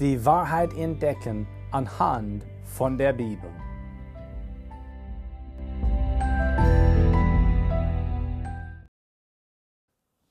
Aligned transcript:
die 0.00 0.24
Wahrheit 0.24 0.74
entdecken 0.76 1.46
anhand 1.70 2.44
von 2.64 2.98
der 2.98 3.12
Bibel. 3.12 3.50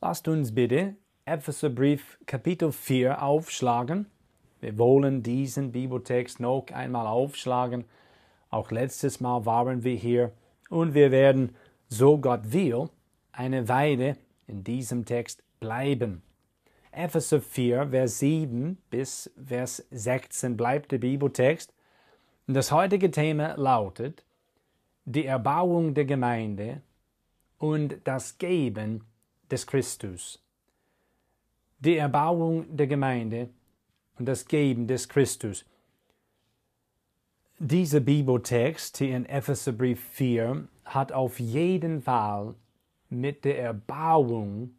Lasst 0.01 0.27
uns 0.27 0.53
bitte 0.53 0.97
Epheserbrief 1.23 2.19
Kapitel 2.25 2.73
4 2.73 3.23
aufschlagen. 3.23 4.07
Wir 4.59 4.77
wollen 4.77 5.23
diesen 5.23 5.71
Bibeltext 5.71 6.41
noch 6.41 6.65
einmal 6.73 7.07
aufschlagen. 7.07 7.85
Auch 8.49 8.69
letztes 8.69 9.21
Mal 9.21 9.45
waren 9.45 9.85
wir 9.85 9.95
hier 9.95 10.33
und 10.69 10.93
wir 10.93 11.11
werden, 11.11 11.55
so 11.87 12.17
Gott 12.17 12.51
will, 12.51 12.89
eine 13.31 13.69
Weile 13.69 14.17
in 14.45 14.65
diesem 14.65 15.05
Text 15.05 15.41
bleiben. 15.61 16.21
Epheser 16.95 17.41
4, 17.41 17.89
Vers 17.89 18.19
7 18.19 18.77
bis 18.89 19.31
Vers 19.43 19.85
16 19.91 20.55
bleibt 20.55 20.91
der 20.91 20.99
Bibeltext. 20.99 21.73
Das 22.47 22.71
heutige 22.71 23.09
Thema 23.09 23.55
lautet 23.55 24.23
die 25.05 25.25
Erbauung 25.25 25.93
der 25.93 26.05
Gemeinde 26.05 26.81
und 27.57 27.97
das 28.03 28.37
Geben 28.37 29.05
des 29.49 29.67
Christus. 29.67 30.41
Die 31.79 31.97
Erbauung 31.97 32.75
der 32.75 32.87
Gemeinde 32.87 33.49
und 34.17 34.27
das 34.27 34.45
Geben 34.45 34.87
des 34.87 35.09
Christus. 35.09 35.65
Dieser 37.59 37.99
Bibeltext 37.99 38.97
hier 38.97 39.15
in 39.15 39.25
Epheserbrief 39.25 40.01
4 40.11 40.67
hat 40.85 41.11
auf 41.11 41.39
jeden 41.39 42.01
Fall 42.01 42.55
mit 43.09 43.45
der 43.45 43.59
Erbauung 43.59 44.75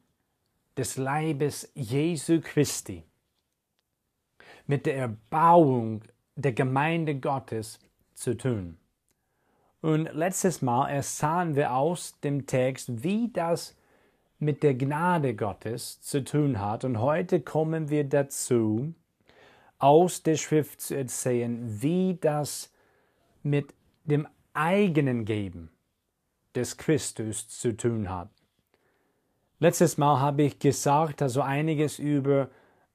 des 0.76 0.96
Leibes 0.96 1.70
Jesu 1.74 2.40
Christi, 2.40 3.04
mit 4.66 4.86
der 4.86 4.96
Erbauung 4.96 6.02
der 6.36 6.52
Gemeinde 6.52 7.14
Gottes 7.16 7.78
zu 8.14 8.36
tun. 8.36 8.78
Und 9.80 10.12
letztes 10.14 10.62
Mal 10.62 10.88
ersahen 10.88 11.56
wir 11.56 11.74
aus 11.74 12.18
dem 12.20 12.46
Text, 12.46 13.02
wie 13.02 13.30
das 13.30 13.76
mit 14.38 14.62
der 14.62 14.74
Gnade 14.74 15.34
Gottes 15.34 16.00
zu 16.00 16.24
tun 16.24 16.58
hat. 16.58 16.84
Und 16.84 17.00
heute 17.00 17.40
kommen 17.40 17.90
wir 17.90 18.04
dazu, 18.04 18.94
aus 19.78 20.22
der 20.22 20.36
Schrift 20.36 20.80
zu 20.80 20.96
erzählen, 20.96 21.82
wie 21.82 22.16
das 22.20 22.72
mit 23.42 23.74
dem 24.04 24.26
eigenen 24.54 25.24
Geben 25.24 25.70
des 26.54 26.76
Christus 26.76 27.48
zu 27.48 27.76
tun 27.76 28.08
hat. 28.08 28.30
Letztes 29.64 29.96
Mal 29.96 30.20
habe 30.20 30.42
ich 30.42 30.58
gesagt, 30.58 31.22
also 31.22 31.40
einiges 31.40 31.98
über 31.98 32.50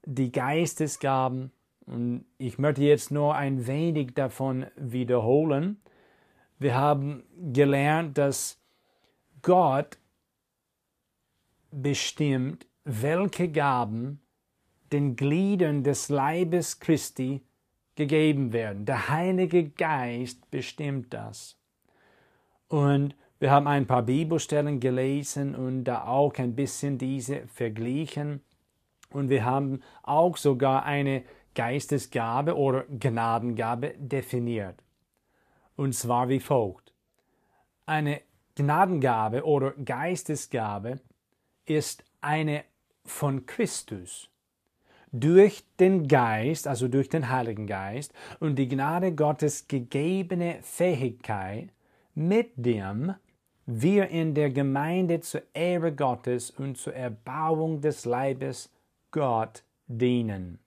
die 0.05 0.31
Geistesgaben 0.31 1.51
und 1.87 2.25
ich 2.37 2.59
möchte 2.59 2.83
jetzt 2.83 3.09
nur 3.09 3.33
ein 3.33 3.65
wenig 3.65 4.13
davon 4.13 4.67
wiederholen. 4.75 5.81
Wir 6.59 6.75
haben 6.75 7.23
gelernt, 7.51 8.19
dass 8.19 8.61
Gott 9.41 9.97
bestimmt, 11.71 12.67
welche 12.83 13.49
Gaben 13.49 14.21
den 14.93 15.15
Gliedern 15.15 15.83
des 15.83 16.09
Leibes 16.09 16.79
Christi 16.79 17.41
gegeben 17.95 18.53
werden. 18.53 18.85
Der 18.85 19.09
Heilige 19.09 19.69
Geist 19.69 20.51
bestimmt 20.51 21.15
das. 21.15 21.57
Und 22.67 23.15
wir 23.39 23.51
haben 23.51 23.67
ein 23.67 23.87
paar 23.87 24.03
Bibelstellen 24.03 24.79
gelesen 24.79 25.55
und 25.55 25.85
da 25.85 26.05
auch 26.05 26.33
ein 26.35 26.55
bisschen 26.55 26.97
diese 26.97 27.47
verglichen. 27.47 28.41
Und 29.11 29.29
wir 29.29 29.45
haben 29.45 29.81
auch 30.03 30.37
sogar 30.37 30.83
eine 30.83 31.23
Geistesgabe 31.55 32.55
oder 32.55 32.83
Gnadengabe 32.83 33.95
definiert. 33.97 34.83
Und 35.75 35.95
zwar 35.95 36.29
wie 36.29 36.39
folgt. 36.39 36.93
Eine 37.85 38.21
Gnadengabe 38.55 39.45
oder 39.45 39.71
Geistesgabe 39.71 40.99
ist 41.65 42.03
eine 42.21 42.65
von 43.05 43.45
Christus 43.45 44.29
durch 45.11 45.63
den 45.79 46.07
Geist, 46.07 46.67
also 46.67 46.87
durch 46.87 47.09
den 47.09 47.29
Heiligen 47.29 47.65
Geist 47.65 48.13
und 48.39 48.57
die 48.57 48.67
Gnade 48.67 49.13
Gottes 49.15 49.67
gegebene 49.67 50.59
Fähigkeit, 50.61 51.69
mit 52.13 52.51
dem 52.57 53.15
wir 53.71 54.09
in 54.09 54.33
der 54.33 54.49
Gemeinde 54.49 55.19
zur 55.19 55.43
Ehre 55.53 55.93
Gottes 55.93 56.49
und 56.49 56.75
zur 56.77 56.95
Erbauung 56.95 57.81
des 57.81 58.05
Leibes 58.05 58.71
Gott 59.11 59.63
dienen. 59.85 60.57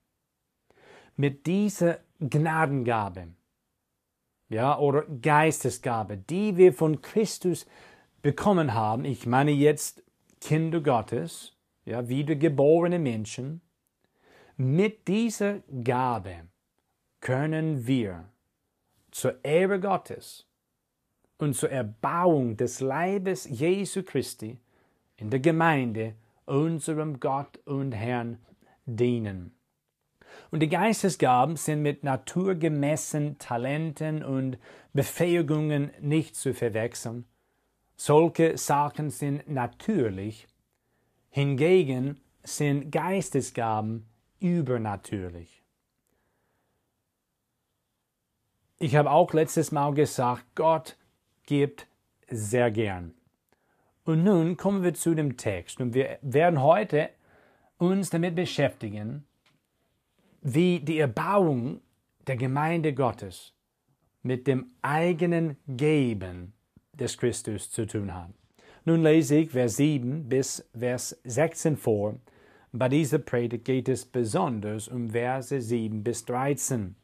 Mit 1.16 1.46
dieser 1.46 1.98
Gnadengabe, 2.20 3.28
ja, 4.48 4.78
oder 4.78 5.02
Geistesgabe, 5.20 6.16
die 6.16 6.56
wir 6.56 6.72
von 6.72 7.02
Christus 7.02 7.66
bekommen 8.22 8.72
haben, 8.72 9.04
ich 9.04 9.26
meine 9.26 9.50
jetzt 9.50 10.04
Kinder 10.40 10.80
Gottes, 10.80 11.56
ja, 11.84 12.08
wiedergeborene 12.08 13.00
Menschen, 13.00 13.62
mit 14.56 15.08
dieser 15.08 15.58
Gabe 15.82 16.46
können 17.20 17.84
wir 17.84 18.28
zur 19.10 19.44
Ehre 19.44 19.80
Gottes 19.80 20.46
und 21.42 21.54
zur 21.54 21.72
Erbauung 21.72 22.56
des 22.56 22.78
Leibes 22.78 23.48
Jesu 23.50 24.04
Christi 24.04 24.60
in 25.16 25.28
der 25.28 25.40
Gemeinde 25.40 26.14
unserem 26.46 27.18
Gott 27.18 27.58
und 27.66 27.90
Herrn 27.90 28.38
dienen. 28.86 29.52
Und 30.52 30.60
die 30.60 30.68
Geistesgaben 30.68 31.56
sind 31.56 31.82
mit 31.82 32.04
naturgemäßen 32.04 33.40
Talenten 33.40 34.22
und 34.22 34.56
Befähigungen 34.92 35.90
nicht 36.00 36.36
zu 36.36 36.54
verwechseln. 36.54 37.24
Solche 37.96 38.56
Sachen 38.56 39.10
sind 39.10 39.50
natürlich, 39.50 40.46
hingegen 41.28 42.20
sind 42.44 42.92
Geistesgaben 42.92 44.06
übernatürlich. 44.38 45.64
Ich 48.78 48.94
habe 48.94 49.10
auch 49.10 49.32
letztes 49.32 49.72
Mal 49.72 49.92
gesagt, 49.94 50.44
Gott 50.54 50.96
gibt 51.52 51.86
sehr 52.30 52.70
gern. 52.70 53.12
Und 54.04 54.24
nun 54.24 54.56
kommen 54.56 54.82
wir 54.82 54.94
zu 54.94 55.14
dem 55.14 55.36
Text 55.36 55.82
und 55.82 55.92
wir 55.92 56.18
werden 56.22 56.62
heute 56.62 57.10
uns 57.76 58.08
damit 58.08 58.34
beschäftigen, 58.34 59.26
wie 60.40 60.80
die 60.80 60.98
Erbauung 60.98 61.82
der 62.26 62.38
Gemeinde 62.38 62.94
Gottes 62.94 63.52
mit 64.22 64.46
dem 64.46 64.70
eigenen 64.80 65.58
Geben 65.66 66.54
des 66.94 67.18
Christus 67.18 67.70
zu 67.70 67.86
tun 67.86 68.14
hat. 68.14 68.30
Nun 68.86 69.02
lese 69.02 69.36
ich 69.36 69.50
Vers 69.50 69.76
7 69.76 70.30
bis 70.30 70.66
Vers 70.72 71.20
16 71.24 71.76
vor. 71.76 72.14
Bei 72.72 72.88
dieser 72.88 73.18
Predigt 73.18 73.66
geht 73.66 73.90
es 73.90 74.06
besonders 74.06 74.88
um 74.88 75.10
Verse 75.10 75.60
7 75.60 76.02
bis 76.02 76.24
13. 76.24 76.96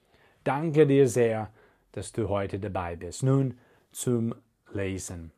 Danke 0.42 0.86
dir 0.86 1.06
sehr, 1.06 1.50
dass 1.92 2.12
du 2.12 2.30
heute 2.30 2.58
dabei 2.58 2.96
bist. 2.96 3.22
Nun 3.22 3.58
zum 3.98 4.32
Lesen. 4.72 5.32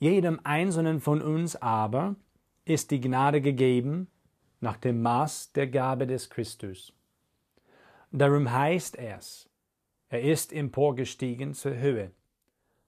Jedem 0.00 0.40
Einzelnen 0.42 1.00
von 1.00 1.22
uns 1.22 1.54
aber 1.54 2.16
ist 2.64 2.90
die 2.90 3.00
Gnade 3.00 3.40
gegeben 3.40 4.08
nach 4.58 4.76
dem 4.76 5.02
Maß 5.02 5.52
der 5.52 5.68
Gabe 5.68 6.08
des 6.08 6.28
Christus. 6.30 6.92
Darum 8.10 8.50
heißt 8.50 8.98
es, 8.98 9.48
er 10.08 10.22
ist 10.22 10.52
emporgestiegen 10.52 11.54
zur 11.54 11.76
Höhe, 11.76 12.10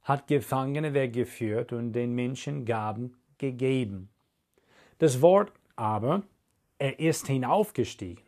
hat 0.02 0.26
Gefangene 0.26 0.94
weggeführt 0.94 1.72
und 1.72 1.92
den 1.92 2.12
Menschen 2.12 2.64
Gaben 2.64 3.16
gegeben. 3.38 4.10
Das 4.98 5.22
Wort 5.22 5.52
aber, 5.76 6.24
er 6.78 6.98
ist 6.98 7.28
hinaufgestiegen. 7.28 8.24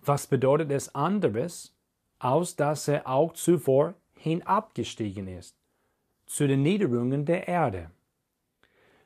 Was 0.00 0.26
bedeutet 0.26 0.70
es 0.70 0.94
anderes, 0.94 1.76
aus 2.18 2.56
dass 2.56 2.88
er 2.88 3.06
auch 3.06 3.34
zuvor 3.34 3.94
hinabgestiegen 4.26 5.28
ist, 5.28 5.56
zu 6.26 6.48
den 6.48 6.62
Niederungen 6.62 7.24
der 7.24 7.46
Erde. 7.46 7.92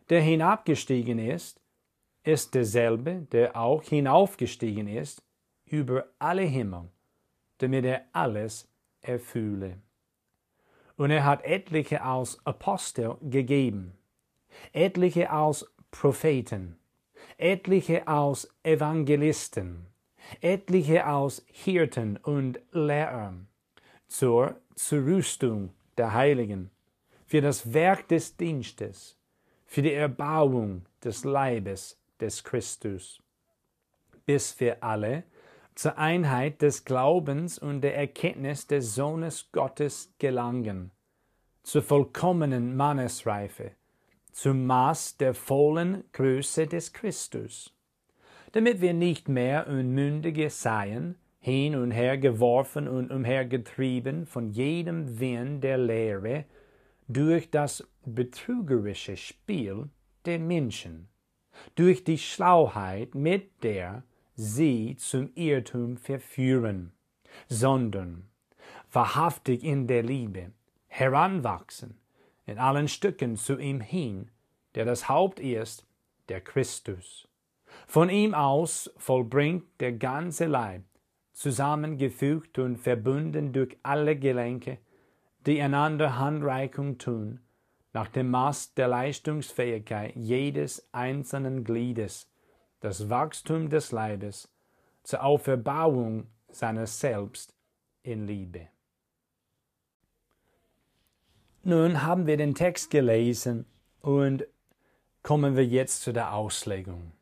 Der 0.09 0.23
hinabgestiegen 0.23 1.19
ist, 1.19 1.61
ist 2.23 2.55
derselbe, 2.55 3.27
der 3.31 3.55
auch 3.55 3.83
hinaufgestiegen 3.83 4.89
ist, 4.89 5.23
über 5.67 6.07
alle 6.19 6.45
Himmel, 6.45 6.89
damit 7.59 7.85
er 7.85 8.07
alles 8.13 8.67
erfülle. 9.03 9.83
Und 10.97 11.11
er 11.11 11.25
hat 11.27 11.45
etliche 11.45 12.03
als 12.03 12.39
Apostel 12.47 13.19
gegeben, 13.21 13.99
etliche 14.73 15.31
als 15.31 15.71
Propheten, 15.91 16.79
etliche 17.37 18.09
als 18.09 18.49
Evangelisten, 18.63 19.87
etliche 20.41 21.05
als 21.05 21.45
Hirten 21.47 22.17
und 22.17 22.59
Lehrer, 22.73 23.35
zur 24.09 24.57
Zurüstung 24.81 25.75
der 25.99 26.15
Heiligen, 26.15 26.71
für 27.27 27.43
das 27.43 27.75
Werk 27.75 28.09
des 28.09 28.37
Dienstes, 28.39 29.19
für 29.67 29.83
die 29.83 29.93
Erbauung 29.93 30.87
des 31.05 31.23
Leibes 31.23 32.01
des 32.19 32.43
Christus, 32.43 33.23
bis 34.25 34.59
wir 34.59 34.83
alle 34.83 35.25
zur 35.75 35.99
Einheit 35.99 36.63
des 36.63 36.85
Glaubens 36.87 37.59
und 37.59 37.83
der 37.83 37.95
Erkenntnis 37.95 38.67
des 38.67 38.95
Sohnes 38.95 39.53
Gottes 39.53 40.15
gelangen, 40.19 40.91
zur 41.63 41.83
vollkommenen 41.83 42.75
Mannesreife, 42.75 43.73
zum 44.33 44.65
Maß 44.67 45.19
der 45.19 45.35
vollen 45.35 46.05
Größe 46.13 46.67
des 46.67 46.95
Christus, 46.95 47.73
damit 48.53 48.81
wir 48.81 48.95
nicht 48.95 49.29
mehr 49.29 49.69
Unmündige 49.69 50.49
seien, 50.49 51.17
hin 51.41 51.75
und 51.75 51.91
her 51.91 52.19
geworfen 52.19 52.87
und 52.87 53.11
umhergetrieben 53.11 54.27
von 54.27 54.51
jedem 54.51 55.19
Wind 55.19 55.65
der 55.65 55.79
Lehre 55.79 56.45
durch 57.09 57.51
das 57.51 57.89
betrügerische 58.05 59.17
Spiel 59.17 59.89
der 60.27 60.39
Menschen, 60.39 61.09
durch 61.75 62.05
die 62.05 62.19
Schlauheit, 62.19 63.15
mit 63.15 63.63
der 63.65 64.05
sie 64.35 64.97
zum 64.97 65.31
Irrtum 65.35 65.97
verführen, 65.97 66.93
sondern 67.49 68.29
wahrhaftig 68.93 69.65
in 69.65 69.87
der 69.87 70.03
Liebe 70.03 70.53
heranwachsen, 70.89 71.99
in 72.47 72.59
allen 72.59 72.89
Stücken 72.89 73.37
zu 73.37 73.59
ihm 73.59 73.81
hin, 73.81 74.31
der 74.75 74.85
das 74.85 75.09
Haupt 75.09 75.41
ist, 75.41 75.87
der 76.29 76.41
Christus. 76.41 77.29
Von 77.87 78.11
ihm 78.11 78.35
aus 78.35 78.93
vollbringt 78.99 79.65
der 79.81 79.93
ganze 79.93 80.47
Leib, 80.47 80.83
zusammengefügt 81.41 82.59
und 82.59 82.77
verbunden 82.77 83.55
durch 83.55 83.79
alle 83.83 84.15
Gelenke, 84.15 84.77
die 85.47 85.59
einander 85.63 86.19
Handreichung 86.19 86.99
tun, 86.99 87.41
nach 87.95 88.09
dem 88.09 88.29
Maß 88.31 88.75
der 88.75 88.89
Leistungsfähigkeit 88.89 90.15
jedes 90.15 90.87
einzelnen 90.93 91.65
Gliedes, 91.65 92.31
das 92.81 93.09
Wachstum 93.09 93.71
des 93.71 93.91
Leibes 93.91 94.53
zur 95.03 95.25
Auferbauung 95.25 96.27
seines 96.51 97.01
Selbst 97.01 97.57
in 98.03 98.27
Liebe. 98.27 98.69
Nun 101.63 102.03
haben 102.03 102.27
wir 102.27 102.37
den 102.37 102.55
Text 102.55 102.91
gelesen 102.91 103.65
und 104.03 104.45
kommen 105.23 105.57
wir 105.57 105.65
jetzt 105.65 106.03
zu 106.03 106.13
der 106.13 106.35
Auslegung. 106.35 107.13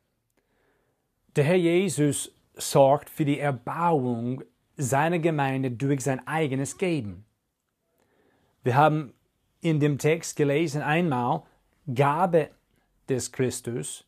Der 1.37 1.45
Herr 1.45 1.55
Jesus 1.55 2.33
sorgt 2.59 3.09
für 3.09 3.25
die 3.25 3.39
Erbauung 3.39 4.43
seiner 4.77 5.19
Gemeinde 5.19 5.71
durch 5.71 6.01
sein 6.01 6.25
eigenes 6.27 6.77
Geben. 6.77 7.25
Wir 8.63 8.75
haben 8.75 9.13
in 9.61 9.79
dem 9.79 9.97
Text 9.97 10.35
gelesen 10.35 10.81
einmal 10.81 11.43
Gabe 11.93 12.49
des 13.07 13.31
Christus 13.31 14.05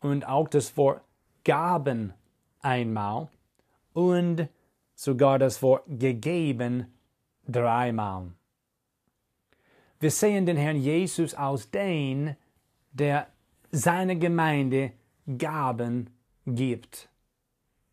und 0.00 0.26
auch 0.26 0.48
das 0.48 0.76
Wort 0.76 1.02
Gaben 1.44 2.12
einmal 2.60 3.28
und 3.92 4.48
sogar 4.94 5.38
das 5.38 5.62
Wort 5.62 5.84
gegeben 5.86 6.92
dreimal. 7.46 8.32
Wir 10.00 10.10
sehen 10.10 10.46
den 10.46 10.56
Herrn 10.56 10.76
Jesus 10.76 11.34
als 11.34 11.70
den, 11.70 12.36
der 12.92 13.28
seiner 13.70 14.16
Gemeinde 14.16 14.92
Gaben 15.38 16.10
gibt. 16.46 17.08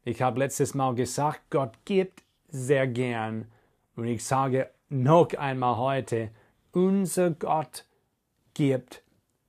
Ich 0.04 0.22
habe 0.22 0.40
letztes 0.40 0.74
Mal 0.74 0.96
gesagt, 0.96 1.42
Gott 1.50 1.74
gibt 1.86 2.24
sehr 2.48 2.88
gern. 2.88 3.52
Und 3.96 4.06
ich 4.06 4.24
sage 4.24 4.70
noch 4.90 5.34
einmal 5.34 5.78
heute, 5.78 6.32
unser 6.72 7.32
Gott 7.32 7.86
gibt 8.54 9.04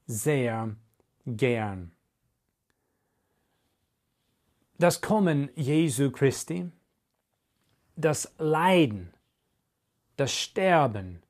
sehr 0.06 0.75
gern 1.26 1.93
das 4.82 5.00
Kommen 5.00 5.49
Jesu 5.54 6.10
Christi, 6.10 6.69
das 7.94 8.34
Leiden, 8.38 9.14
das 10.16 10.32
Sterben, 10.32 11.22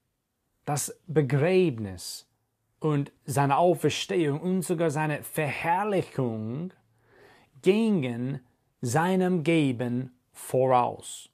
das 0.64 0.98
Begräbnis 1.06 2.26
und 2.80 3.12
seine 3.26 3.58
Auferstehung 3.58 4.40
und 4.40 4.62
sogar 4.62 4.90
seine 4.90 5.22
Verherrlichung 5.22 6.72
gingen 7.60 8.40
seinem 8.82 9.44
Geben 9.44 10.10
voraus. 10.32 11.30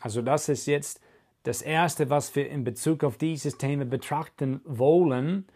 Also 0.00 0.22
das 0.22 0.48
ist 0.48 0.66
jetzt 0.66 1.00
das 1.42 1.62
Erste, 1.62 2.10
was 2.10 2.36
wir 2.36 2.48
in 2.48 2.62
Bezug 2.62 3.02
auf 3.02 3.16
dieses 3.16 3.58
Thema 3.58 3.84
betrachten 3.84 4.60
wollen. 4.64 5.46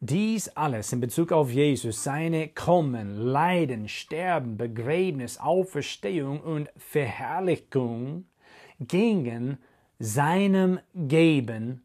Dies 0.00 0.48
alles 0.48 0.92
in 0.92 1.00
Bezug 1.00 1.30
auf 1.30 1.52
Jesus, 1.52 2.02
seine 2.02 2.48
Kommen, 2.48 3.18
Leiden, 3.18 3.88
Sterben, 3.88 4.56
Begräbnis, 4.56 5.38
Auferstehung 5.38 6.40
und 6.40 6.68
Verherrlichung 6.76 8.24
gingen 8.80 9.58
seinem 10.00 10.80
Geben 10.94 11.84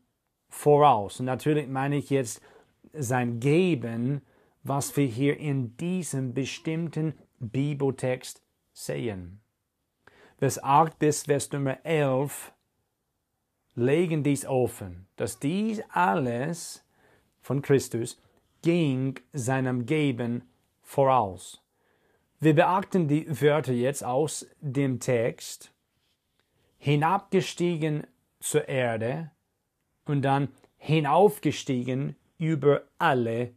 voraus. 0.49 1.19
Und 1.19 1.27
natürlich 1.27 1.67
meine 1.67 1.97
ich 1.97 2.09
jetzt 2.09 2.41
sein 2.93 3.39
Geben, 3.39 4.21
was 4.63 4.97
wir 4.97 5.05
hier 5.05 5.37
in 5.37 5.77
diesem 5.77 6.33
bestimmten 6.33 7.13
Bibeltext 7.39 8.41
sehen. 8.73 9.41
Vers 10.37 10.63
8 10.63 10.99
bis 10.99 11.23
Vers 11.23 11.51
Nummer 11.51 11.83
11 11.85 12.53
legen 13.75 14.23
dies 14.23 14.45
offen, 14.45 15.07
dass 15.15 15.39
dies 15.39 15.81
alles 15.89 16.83
von 17.41 17.61
Christus 17.61 18.21
ging 18.61 19.19
seinem 19.33 19.85
Geben 19.85 20.43
voraus. 20.81 21.63
Wir 22.39 22.53
beachten 22.53 23.07
die 23.07 23.25
Wörter 23.41 23.73
jetzt 23.73 24.03
aus 24.03 24.47
dem 24.61 24.99
Text, 24.99 25.73
hinabgestiegen 26.77 28.05
zur 28.39 28.67
Erde 28.67 29.31
und 30.05 30.21
dann 30.21 30.49
hinaufgestiegen 30.77 32.15
über 32.37 32.83
alle 32.99 33.53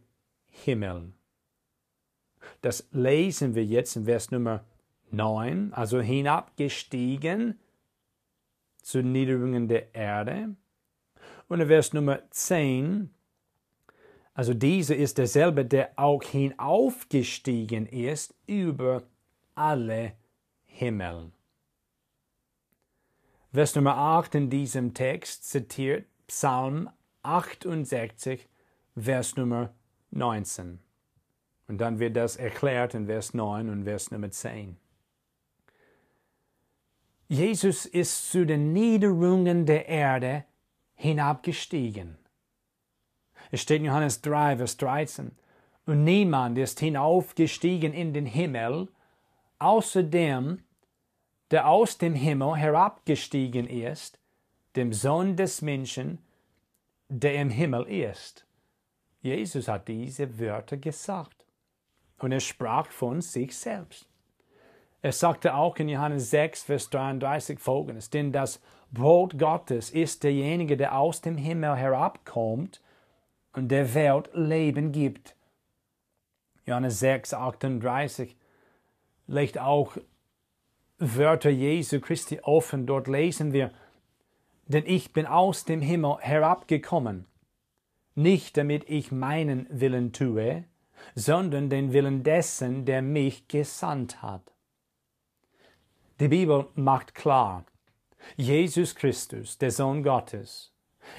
Himmel. 0.47 1.13
Das 2.61 2.87
lesen 2.91 3.55
wir 3.55 3.65
jetzt 3.65 3.95
in 3.95 4.05
Vers 4.05 4.31
Nummer 4.31 4.63
9, 5.11 5.73
also 5.73 6.01
hinabgestiegen 6.01 7.59
zu 8.81 9.01
Niederungen 9.01 9.67
der 9.67 9.93
Erde. 9.95 10.55
Und 11.47 11.61
in 11.61 11.67
Vers 11.67 11.93
Nummer 11.93 12.19
10 12.29 13.09
also 14.33 14.53
dieser 14.53 14.95
ist 14.95 15.17
derselbe, 15.17 15.65
der 15.65 15.91
auch 15.97 16.23
hinaufgestiegen 16.23 17.85
ist 17.85 18.33
über 18.47 19.03
alle 19.55 20.13
Himmel. 20.65 21.31
Vers 23.53 23.75
Nummer 23.75 23.97
8 23.97 24.35
in 24.35 24.49
diesem 24.49 24.93
Text 24.93 25.49
zitiert 25.49 26.05
Psalm 26.27 26.89
68, 27.23 28.47
Vers 28.95 29.35
Nummer 29.35 29.73
19. 30.11 30.79
Und 31.71 31.77
dann 31.77 31.99
wird 31.99 32.17
das 32.17 32.35
erklärt 32.35 32.95
in 32.95 33.05
Vers 33.05 33.33
9 33.33 33.69
und 33.69 33.85
Vers 33.85 34.11
Nummer 34.11 34.29
10. 34.29 34.75
Jesus 37.29 37.85
ist 37.85 38.29
zu 38.29 38.45
den 38.45 38.73
Niederungen 38.73 39.65
der 39.65 39.87
Erde 39.87 40.43
hinabgestiegen. 40.95 42.17
Es 43.51 43.61
steht 43.61 43.79
in 43.79 43.85
Johannes 43.85 44.19
3, 44.19 44.57
Vers 44.57 44.75
13. 44.75 45.31
Und 45.85 46.03
niemand 46.03 46.57
ist 46.57 46.81
hinaufgestiegen 46.81 47.93
in 47.93 48.13
den 48.13 48.25
Himmel, 48.25 48.89
außer 49.59 50.03
dem, 50.03 50.65
der 51.51 51.69
aus 51.69 51.97
dem 51.97 52.15
Himmel 52.15 52.57
herabgestiegen 52.57 53.65
ist, 53.69 54.19
dem 54.75 54.91
Sohn 54.91 55.37
des 55.37 55.61
Menschen, 55.61 56.19
der 57.07 57.35
im 57.35 57.49
Himmel 57.49 57.83
ist. 57.87 58.45
Jesus 59.21 59.69
hat 59.69 59.87
diese 59.87 60.37
Wörter 60.37 60.75
gesagt. 60.75 61.40
Und 62.21 62.31
er 62.31 62.39
sprach 62.39 62.87
von 62.87 63.21
sich 63.21 63.57
selbst. 63.57 64.07
Er 65.01 65.11
sagte 65.11 65.55
auch 65.55 65.77
in 65.77 65.89
Johannes 65.89 66.29
6, 66.29 66.63
Vers 66.63 66.89
33 66.91 67.59
folgendes, 67.59 68.11
denn 68.11 68.31
das 68.31 68.61
Brot 68.91 69.39
Gottes 69.39 69.89
ist 69.89 70.23
derjenige, 70.23 70.77
der 70.77 70.97
aus 70.97 71.21
dem 71.21 71.37
Himmel 71.37 71.75
herabkommt 71.75 72.81
und 73.53 73.69
der 73.69 73.95
Welt 73.95 74.29
Leben 74.33 74.91
gibt. 74.91 75.35
Johannes 76.67 76.99
6, 76.99 77.33
38 77.33 78.37
legt 79.25 79.57
auch 79.57 79.97
Wörter 80.99 81.49
Jesu 81.49 81.99
Christi 81.99 82.39
offen. 82.43 82.85
Dort 82.85 83.07
lesen 83.07 83.53
wir, 83.53 83.71
denn 84.67 84.83
ich 84.85 85.13
bin 85.13 85.25
aus 85.25 85.65
dem 85.65 85.81
Himmel 85.81 86.17
herabgekommen, 86.19 87.25
nicht 88.13 88.57
damit 88.57 88.87
ich 88.87 89.11
meinen 89.11 89.65
Willen 89.71 90.13
tue, 90.13 90.65
sondern 91.15 91.69
den 91.69 91.93
Willen 91.93 92.23
dessen, 92.23 92.85
der 92.85 93.01
mich 93.01 93.47
gesandt 93.47 94.21
hat. 94.21 94.53
Die 96.19 96.27
Bibel 96.27 96.67
macht 96.75 97.15
klar, 97.15 97.65
Jesus 98.37 98.95
Christus, 98.95 99.57
der 99.57 99.71
Sohn 99.71 100.03
Gottes, 100.03 100.71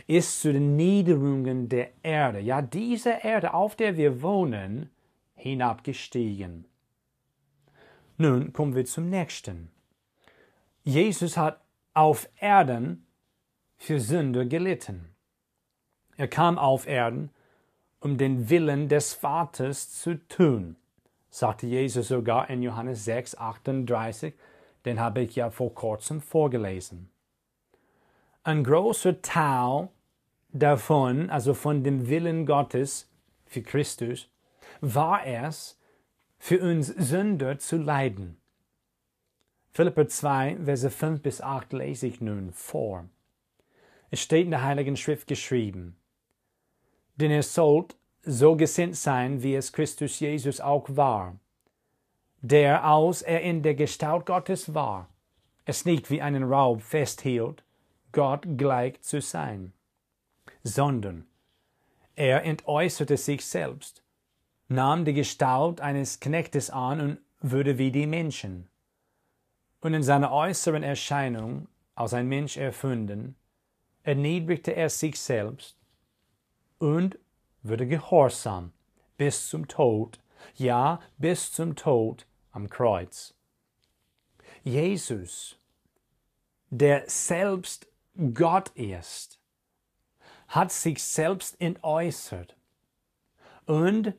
ist 0.07 0.41
zu 0.41 0.53
den 0.53 0.77
Niederungen 0.77 1.69
der 1.69 1.91
Erde, 2.03 2.41
ja 2.41 2.63
diese 2.63 3.11
Erde, 3.23 3.55
auf 3.55 3.77
der 3.77 3.97
wir 3.97 4.23
wohnen, 4.23 4.91
hinabgestiegen. 5.35 6.67
Nun 8.17 8.53
kommen 8.53 8.75
wir 8.75 8.85
zum 8.85 9.11
nächsten. 9.11 9.71
Jesus 10.85 11.37
hat 11.37 11.61
auf 11.95 12.29
Erden 12.37 13.07
für 13.77 13.99
Sünder 13.99 14.45
gelitten. 14.45 15.09
Er 16.17 16.29
kam 16.29 16.59
auf 16.59 16.87
Erden, 16.87 17.31
um 18.03 18.19
den 18.19 18.51
Willen 18.51 18.89
des 18.89 19.15
Vaters 19.15 19.93
zu 19.93 20.17
tun, 20.27 20.75
sagte 21.31 21.69
Jesus 21.69 22.09
sogar 22.09 22.51
in 22.51 22.61
Johannes 22.61 23.05
6, 23.05 23.37
38, 23.37 24.35
den 24.85 24.99
habe 24.99 25.21
ich 25.21 25.37
ja 25.37 25.51
vor 25.51 25.73
kurzem 25.73 26.21
vorgelesen. 26.21 27.11
Ein 28.43 28.65
großer 28.65 29.23
Teil 29.23 29.89
davon, 30.53 31.31
also 31.31 31.55
von 31.55 31.85
dem 31.85 32.09
Willen 32.09 32.45
Gottes 32.45 33.09
für 33.47 33.63
Christus, 33.63 34.29
war 34.81 35.25
es, 35.25 35.79
für 36.39 36.61
uns 36.61 36.89
Sünder 36.89 37.61
zu 37.61 37.77
leiden. 37.77 38.37
Philipper 39.71 40.09
2, 40.09 40.59
Verse 40.65 40.91
5 40.91 41.23
bis 41.23 41.41
8 41.41 41.73
lese 41.73 42.09
ich 42.09 42.21
nun 42.21 42.53
vor. 42.53 43.09
Es 44.11 44.21
steht 44.21 44.47
in 44.47 44.51
der 44.51 44.65
Heiligen 44.65 44.97
Schrift 44.97 45.29
geschrieben, 45.29 45.97
denn 47.23 47.31
ihr 47.31 47.43
sollt 47.43 47.97
so 48.23 48.57
gesinnt 48.57 48.97
sein, 48.97 49.43
wie 49.43 49.55
es 49.55 49.73
Christus 49.73 50.21
Jesus 50.21 50.61
auch 50.61 50.87
war, 50.89 51.39
der, 52.41 52.85
als 52.85 53.23
er 53.23 53.41
in 53.43 53.63
der 53.63 53.75
Gestalt 53.75 54.27
Gottes 54.27 54.75
war, 54.75 55.09
es 55.65 55.85
nicht 55.85 56.11
wie 56.11 56.21
einen 56.21 56.43
Raub 56.43 56.83
festhielt, 56.83 57.63
Gott 58.11 58.47
gleich 58.57 59.01
zu 59.01 59.21
sein, 59.21 59.73
sondern 60.65 61.27
er 62.17 62.45
entäußerte 62.45 63.17
sich 63.17 63.47
selbst, 63.47 64.03
nahm 64.69 65.05
die 65.05 65.15
Gestalt 65.15 65.81
eines 65.81 66.21
Knechtes 66.21 66.71
an 66.71 67.01
und 67.01 67.19
wurde 67.41 67.79
wie 67.79 67.93
die 67.93 68.07
Menschen. 68.07 68.69
Und 69.81 69.95
in 69.95 70.03
seiner 70.03 70.33
äußeren 70.33 70.83
Erscheinung, 70.83 71.69
als 71.95 72.15
ein 72.15 72.29
Mensch 72.29 72.57
erfunden, 72.57 73.37
erniedrigte 74.03 74.75
er 74.75 74.91
sich 74.91 75.19
selbst 75.19 75.82
und 76.83 77.17
wurde 77.63 77.87
gehorsam 77.87 78.73
bis 79.17 79.49
zum 79.49 79.69
Tod, 79.69 80.19
ja, 80.57 81.01
bis 81.17 81.53
zum 81.53 81.77
Tod 81.77 82.27
am 82.51 82.69
Kreuz. 82.69 83.35
Jesus, 84.65 85.61
der 86.71 87.09
selbst 87.09 87.87
Gott 88.35 88.71
ist, 88.71 89.39
hat 90.49 90.73
sich 90.73 91.01
selbst 91.01 91.61
entäußert 91.61 92.57
und 93.67 94.15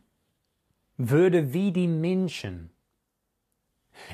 würde 0.96 1.52
wie 1.52 1.74
die 1.74 1.90
Menschen. 1.90 2.70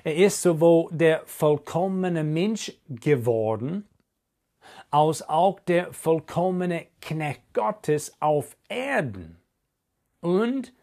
Er 0.03 0.15
ist 0.15 0.41
sowohl 0.41 0.89
der 0.91 1.21
vollkommene 1.27 2.23
Mensch 2.23 2.73
geworden, 2.87 3.87
als 4.91 5.27
auch 5.27 5.59
der 5.59 5.93
vollkommene 5.93 6.87
Knecht 7.01 7.53
Gottes 7.53 8.19
auf 8.21 8.57
Erden. 8.67 9.37
Und 10.21 10.73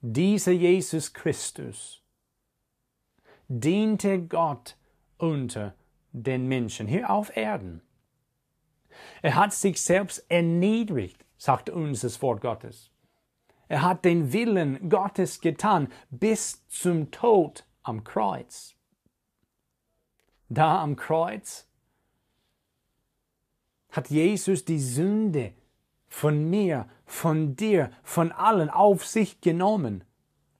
dieser 0.00 0.52
Jesus 0.52 1.12
Christus 1.12 2.02
diente 3.48 4.20
Gott 4.20 4.76
unter 5.18 5.74
den 6.12 6.46
Menschen 6.46 6.86
hier 6.86 7.10
auf 7.10 7.36
Erden. 7.36 7.82
Er 9.22 9.34
hat 9.34 9.52
sich 9.52 9.80
selbst 9.82 10.24
erniedrigt, 10.30 11.24
sagt 11.36 11.68
uns 11.70 12.00
das 12.00 12.22
Wort 12.22 12.40
Gottes. 12.40 12.90
Er 13.68 13.82
hat 13.82 14.04
den 14.04 14.32
Willen 14.32 14.88
Gottes 14.88 15.40
getan 15.40 15.88
bis 16.10 16.66
zum 16.68 17.10
Tod 17.10 17.64
am 17.82 18.04
Kreuz. 18.04 18.76
Da 20.48 20.82
am 20.82 20.96
Kreuz 20.96 21.68
hat 23.94 24.10
Jesus 24.10 24.64
die 24.64 24.80
Sünde 24.80 25.52
von 26.08 26.50
mir, 26.50 26.88
von 27.06 27.54
dir, 27.54 27.90
von 28.02 28.32
allen 28.32 28.68
auf 28.68 29.06
sich 29.06 29.40
genommen 29.40 30.02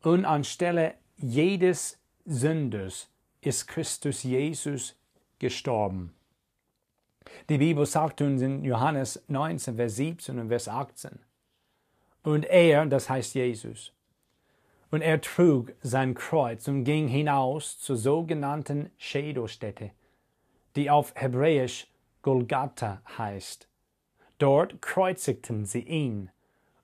und 0.02 0.24
anstelle 0.24 0.94
jedes 1.16 1.98
Sünders 2.24 3.08
ist 3.40 3.66
Christus 3.66 4.22
Jesus 4.22 4.96
gestorben. 5.38 6.14
Die 7.48 7.58
Bibel 7.58 7.84
sagt 7.86 8.20
uns 8.20 8.40
in 8.40 8.64
Johannes 8.64 9.22
19, 9.26 9.76
Vers 9.76 9.96
17 9.96 10.38
und 10.38 10.48
Vers 10.48 10.68
18, 10.68 11.18
und 12.22 12.44
er, 12.44 12.86
das 12.86 13.10
heißt 13.10 13.34
Jesus, 13.34 13.92
und 14.90 15.02
er 15.02 15.20
trug 15.20 15.72
sein 15.82 16.14
Kreuz 16.14 16.68
und 16.68 16.84
ging 16.84 17.08
hinaus 17.08 17.80
zur 17.80 17.96
sogenannten 17.96 18.90
Schädelstätte, 18.96 19.90
die 20.76 20.88
auf 20.88 21.12
Hebräisch 21.16 21.88
Golgatha 22.24 23.02
heißt. 23.18 23.68
Dort 24.38 24.80
kreuzigten 24.80 25.66
sie 25.66 25.82
ihn 25.82 26.30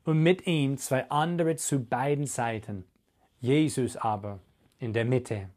und 0.04 0.22
mit 0.22 0.46
ihm 0.46 0.76
zwei 0.76 1.08
andere 1.08 1.56
zu 1.56 1.82
beiden 1.82 2.26
Seiten, 2.26 2.84
Jesus 3.40 3.96
aber 3.96 4.40
in 4.78 4.92
der 4.92 5.06
Mitte. 5.06 5.48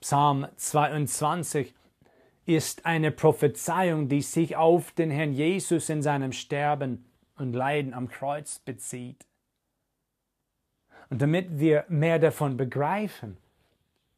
Psalm 0.00 0.48
22 0.56 1.74
ist 2.46 2.86
eine 2.86 3.10
Prophezeiung, 3.10 4.08
die 4.08 4.22
sich 4.22 4.56
auf 4.56 4.92
den 4.92 5.10
Herrn 5.10 5.34
Jesus 5.34 5.90
in 5.90 6.00
seinem 6.02 6.32
Sterben 6.32 7.04
und 7.36 7.52
Leiden 7.52 7.92
am 7.92 8.08
Kreuz 8.08 8.60
bezieht. 8.60 9.26
Und 11.10 11.20
damit 11.20 11.58
wir 11.58 11.84
mehr 11.88 12.18
davon 12.18 12.56
begreifen, 12.56 13.36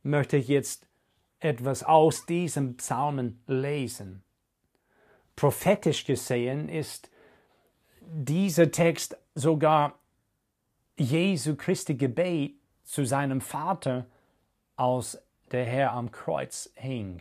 möchte 0.05 0.37
ich 0.37 0.47
jetzt 0.47 0.87
etwas 1.41 1.83
aus 1.83 2.27
diesem 2.27 2.77
Psalmen 2.77 3.43
lesen. 3.49 4.23
Prophetisch 5.37 6.05
gesehen 6.05 6.69
ist 6.69 7.11
dieser 8.01 8.71
Text 8.71 9.17
sogar 9.35 9.99
Jesu 10.99 11.57
Christi 11.57 11.95
Gebet 11.95 12.55
zu 12.85 13.05
seinem 13.05 13.41
Vater, 13.41 14.07
als 14.77 15.21
der 15.51 15.67
Herr 15.67 15.93
am 15.93 16.11
Kreuz 16.11 16.71
hing. 16.75 17.21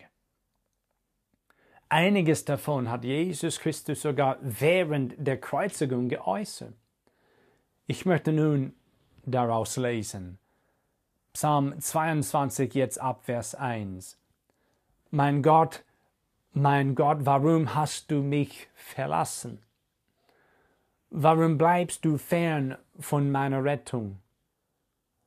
Einiges 1.90 2.46
davon 2.46 2.90
hat 2.90 3.04
Jesus 3.04 3.60
Christus 3.60 4.02
sogar 4.02 4.38
während 4.42 5.14
der 5.18 5.40
Kreuzigung 5.40 6.10
geäußert. 6.10 6.74
Ich 7.88 8.06
möchte 8.06 8.32
nun 8.32 8.74
daraus 9.26 9.78
lesen. 9.78 10.40
Psalm 11.34 11.80
22 11.80 12.74
jetzt 12.74 13.00
ab 13.00 13.26
Vers 13.26 13.56
1. 13.56 14.18
Mein 15.12 15.44
Gott, 15.44 15.84
mein 16.56 16.96
Gott, 16.96 17.26
warum 17.26 17.76
hast 17.76 18.10
du 18.10 18.24
mich 18.24 18.70
verlassen? 18.76 19.62
Warum 21.10 21.58
bleibst 21.58 22.06
du 22.06 22.18
fern 22.18 22.78
von 22.98 23.30
meiner 23.30 23.62
Rettung, 23.62 24.20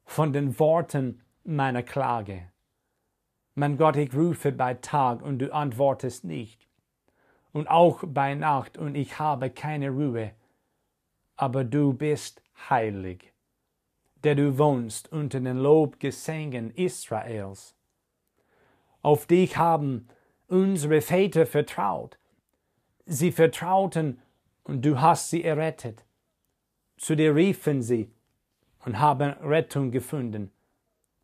von 0.07 0.33
den 0.33 0.59
Worten 0.59 1.21
meiner 1.45 1.83
Klage? 1.83 2.51
Mein 3.55 3.77
Gott, 3.77 3.97
ich 3.97 4.15
rufe 4.15 4.53
bei 4.53 4.73
Tag 4.73 5.21
und 5.21 5.39
du 5.41 5.53
antwortest 5.53 6.25
nicht. 6.25 6.67
Und 7.53 7.69
auch 7.69 8.05
bei 8.07 8.35
Nacht 8.35 8.79
und 8.79 8.95
ich 8.95 9.19
habe 9.19 9.51
keine 9.51 9.91
Ruhe. 9.91 10.33
Aber 11.37 11.63
du 11.63 11.93
bist 11.93 12.41
heilig, 12.71 13.35
der 14.25 14.35
du 14.35 14.57
wohnst 14.57 15.13
unter 15.13 15.41
den 15.41 15.59
Lobgesängen 15.59 16.71
Israels. 16.71 17.75
Auf 19.03 19.27
dich 19.27 19.59
haben 19.59 20.09
unsere 20.49 21.01
Väter 21.01 21.47
vertraut. 21.47 22.19
Sie 23.07 23.31
vertrauten 23.31 24.21
und 24.65 24.85
du 24.85 25.01
hast 25.01 25.31
sie 25.31 25.45
errettet. 25.45 26.05
Zu 26.97 27.15
dir 27.15 27.35
riefen 27.35 27.83
sie 27.83 28.11
und 28.85 28.99
haben 28.99 29.33
Rettung 29.41 29.91
gefunden. 29.91 30.51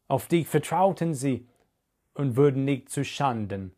Auf 0.08 0.28
dich 0.28 0.46
vertrauten 0.46 1.14
sie 1.14 1.48
und 2.14 2.36
wurden 2.36 2.64
nicht 2.64 2.90
zu 2.90 3.04
Schanden. 3.04 3.74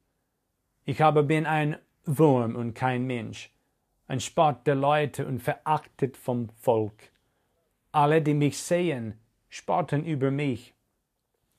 Ich 0.84 1.02
aber 1.02 1.22
bin 1.22 1.46
ein 1.46 1.78
Wurm 2.04 2.54
und 2.54 2.74
kein 2.74 3.06
Mensch, 3.06 3.52
ein 4.06 4.20
Spott 4.20 4.66
der 4.66 4.76
Leute 4.76 5.26
und 5.26 5.40
verachtet 5.40 6.16
vom 6.16 6.48
Volk. 6.60 7.10
Alle, 7.92 8.22
die 8.22 8.34
mich 8.34 8.58
sehen, 8.58 9.18
spotten 9.48 10.04
über 10.04 10.30
mich. 10.30 10.74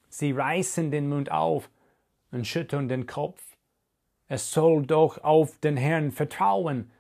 Sie 0.10 0.32
reißen 0.32 0.92
den 0.92 1.10
Mund 1.10 1.32
auf 1.32 1.70
und 2.32 2.46
schütteln 2.46 2.88
den 2.88 3.06
Kopf. 3.06 3.47
Es 4.28 4.52
soll 4.52 4.86
doch 4.86 5.24
auf 5.24 5.58
den 5.60 5.78
Herrn 5.78 6.12
vertrauen, 6.12 6.92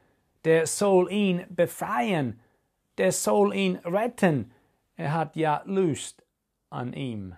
der 0.45 0.65
soll 0.65 1.11
ihn 1.11 1.45
befreien, 1.49 2.39
der 2.97 3.11
soll 3.11 3.53
ihn 3.53 3.77
retten, 3.77 4.51
er 4.95 5.13
hat 5.13 5.35
ja 5.35 5.61
Lust 5.65 6.25
an 6.69 6.93
ihm. 6.93 7.35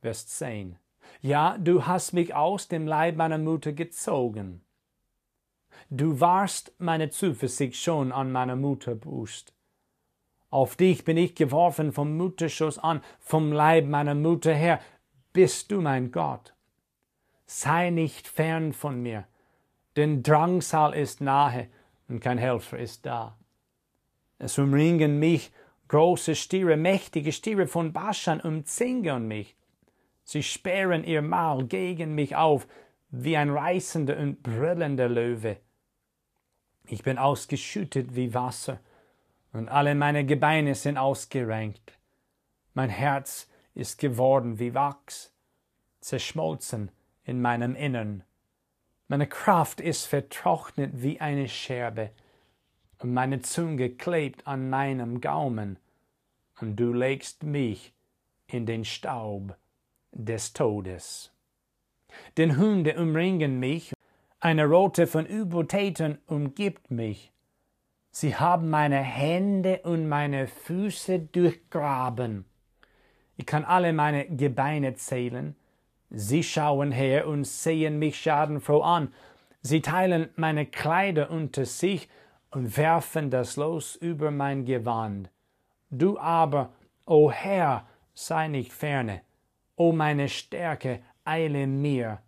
Vers 0.00 0.26
10. 0.28 0.78
Ja, 1.20 1.58
du 1.58 1.86
hast 1.86 2.12
mich 2.12 2.34
aus 2.34 2.68
dem 2.68 2.86
Leib 2.86 3.16
meiner 3.16 3.38
Mutter 3.38 3.72
gezogen. 3.72 4.62
Du 5.90 6.20
warst 6.20 6.72
meine 6.78 7.10
Zuversicht 7.10 7.76
schon 7.76 8.12
an 8.12 8.32
meiner 8.32 8.56
Mutterbrust. 8.56 9.54
Auf 10.50 10.76
dich 10.76 11.04
bin 11.04 11.16
ich 11.16 11.34
geworfen 11.34 11.92
vom 11.92 12.16
Mutterschoß 12.16 12.78
an, 12.78 13.02
vom 13.20 13.52
Leib 13.52 13.86
meiner 13.86 14.14
Mutter 14.14 14.54
her, 14.54 14.80
bist 15.32 15.70
du 15.70 15.80
mein 15.80 16.10
Gott. 16.10 16.54
Sei 17.50 17.88
nicht 17.88 18.28
fern 18.28 18.74
von 18.74 19.00
mir, 19.00 19.26
denn 19.96 20.22
Drangsal 20.22 20.94
ist 20.94 21.22
nahe 21.22 21.68
und 22.06 22.20
kein 22.20 22.36
Helfer 22.36 22.78
ist 22.78 23.06
da. 23.06 23.38
Es 24.38 24.58
umringen 24.58 25.18
mich 25.18 25.50
große 25.88 26.34
Stiere, 26.34 26.76
mächtige 26.76 27.32
Stiere 27.32 27.66
von 27.66 27.94
Baschan 27.94 28.42
umzingeln 28.42 29.26
mich. 29.26 29.56
Sie 30.24 30.42
sperren 30.42 31.04
ihr 31.04 31.22
Maul 31.22 31.66
gegen 31.66 32.14
mich 32.14 32.36
auf, 32.36 32.68
wie 33.08 33.38
ein 33.38 33.48
reißender 33.48 34.18
und 34.18 34.42
brüllender 34.42 35.08
Löwe. 35.08 35.56
Ich 36.84 37.02
bin 37.02 37.16
ausgeschüttet 37.16 38.14
wie 38.14 38.34
Wasser, 38.34 38.78
und 39.54 39.70
alle 39.70 39.94
meine 39.94 40.26
Gebeine 40.26 40.74
sind 40.74 40.98
ausgerenkt. 40.98 41.98
Mein 42.74 42.90
Herz 42.90 43.48
ist 43.74 43.98
geworden 43.98 44.58
wie 44.58 44.74
Wachs, 44.74 45.32
zerschmolzen 46.00 46.90
in 47.28 47.42
meinem 47.42 47.76
Innern. 47.76 48.24
Meine 49.06 49.26
Kraft 49.26 49.80
ist 49.80 50.06
vertrocknet 50.06 51.02
wie 51.02 51.20
eine 51.20 51.48
Scherbe, 51.48 52.10
und 52.98 53.12
meine 53.12 53.42
Zunge 53.42 53.90
klebt 53.90 54.46
an 54.46 54.70
meinem 54.70 55.20
Gaumen, 55.20 55.78
und 56.60 56.76
du 56.76 56.92
legst 56.92 57.44
mich 57.44 57.92
in 58.48 58.66
den 58.66 58.84
Staub 58.84 59.56
des 60.10 60.52
Todes. 60.52 61.30
Denn 62.36 62.56
Hunde 62.56 62.98
umringen 62.98 63.60
mich, 63.60 63.92
eine 64.40 64.64
Rote 64.66 65.06
von 65.06 65.26
Übeltätern 65.26 66.18
umgibt 66.26 66.90
mich. 66.90 67.32
Sie 68.10 68.34
haben 68.34 68.70
meine 68.70 69.00
Hände 69.00 69.80
und 69.84 70.08
meine 70.08 70.46
Füße 70.46 71.18
durchgraben. 71.20 72.46
Ich 73.36 73.46
kann 73.46 73.64
alle 73.64 73.92
meine 73.92 74.26
Gebeine 74.26 74.94
zählen. 74.94 75.54
Sie 76.10 76.42
schauen 76.42 76.92
her 76.92 77.26
und 77.26 77.44
sehen 77.44 77.98
mich 77.98 78.20
schadenfroh 78.20 78.82
an. 78.82 79.12
Sie 79.60 79.82
teilen 79.82 80.30
meine 80.36 80.66
Kleider 80.66 81.30
unter 81.30 81.66
sich 81.66 82.08
und 82.50 82.76
werfen 82.76 83.30
das 83.30 83.56
Los 83.56 83.96
über 83.96 84.30
mein 84.30 84.64
Gewand. 84.64 85.30
Du 85.90 86.18
aber, 86.18 86.72
o 87.04 87.30
Herr, 87.30 87.86
sei 88.14 88.48
nicht 88.48 88.72
ferne. 88.72 89.22
O 89.76 89.92
meine 89.92 90.28
Stärke, 90.28 91.02
eile 91.24 91.66
mir 91.66 92.22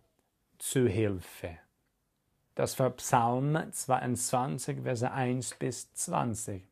zu 0.58 0.86
Hilfe. 0.86 1.58
Das 2.54 2.78
war 2.78 2.90
Psalm 2.90 3.72
22, 3.72 4.82
Verse 4.82 5.10
1 5.10 5.54
bis 5.54 5.92
20. 5.94 6.62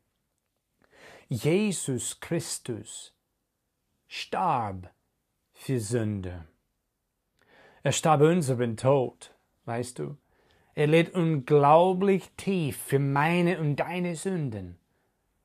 Jesus 1.27 2.19
Christus 2.19 3.13
starb 4.07 4.93
für 5.53 5.79
Sünde. 5.79 6.48
Er 7.83 7.91
starb 7.91 8.21
unseren 8.21 8.77
Tod, 8.77 9.33
weißt 9.65 9.99
du. 9.99 10.17
Er 10.75 10.87
litt 10.87 11.13
unglaublich 11.13 12.29
tief 12.37 12.77
für 12.77 12.99
meine 12.99 13.59
und 13.59 13.77
deine 13.77 14.15
Sünden. 14.15 14.77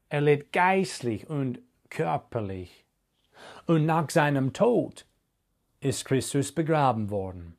Er 0.08 0.20
litt 0.20 0.52
geistlich 0.52 1.28
und 1.28 1.60
körperlich. 1.90 2.84
Und 3.66 3.86
nach 3.86 4.10
seinem 4.10 4.52
Tod 4.52 5.06
ist 5.80 6.04
Christus 6.04 6.52
begraben 6.52 7.10
worden. 7.10 7.56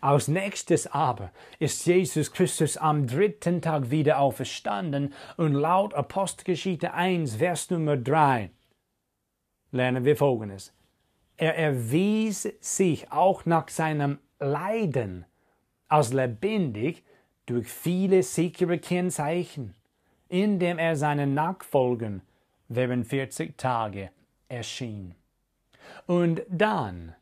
Aus 0.00 0.28
nächstes 0.28 0.86
aber 0.86 1.32
ist 1.58 1.86
Jesus 1.86 2.32
Christus 2.32 2.76
am 2.76 3.06
dritten 3.06 3.60
Tag 3.60 3.90
wieder 3.90 4.18
auferstanden 4.18 5.12
und 5.36 5.52
laut 5.52 5.94
Apostelgeschichte 5.94 6.94
1, 6.94 7.36
Vers 7.36 7.70
Nummer 7.70 7.96
3 7.96 8.50
lernen 9.74 10.04
wir 10.04 10.16
Folgendes. 10.16 10.72
Er 11.44 11.58
erwies 11.58 12.48
sich 12.62 13.12
auch 13.12 13.44
nach 13.44 13.68
seinem 13.68 14.18
Leiden 14.40 15.26
als 15.88 16.10
lebendig 16.14 17.04
durch 17.44 17.68
viele 17.68 18.22
sichere 18.22 18.78
Kennzeichen, 18.78 19.74
indem 20.30 20.78
er 20.78 20.96
seinen 20.96 21.34
Nachfolgern 21.34 22.22
während 22.68 23.06
40 23.06 23.58
Tage 23.58 24.08
erschien. 24.48 25.16
Und 26.06 26.40
dann 26.48 27.14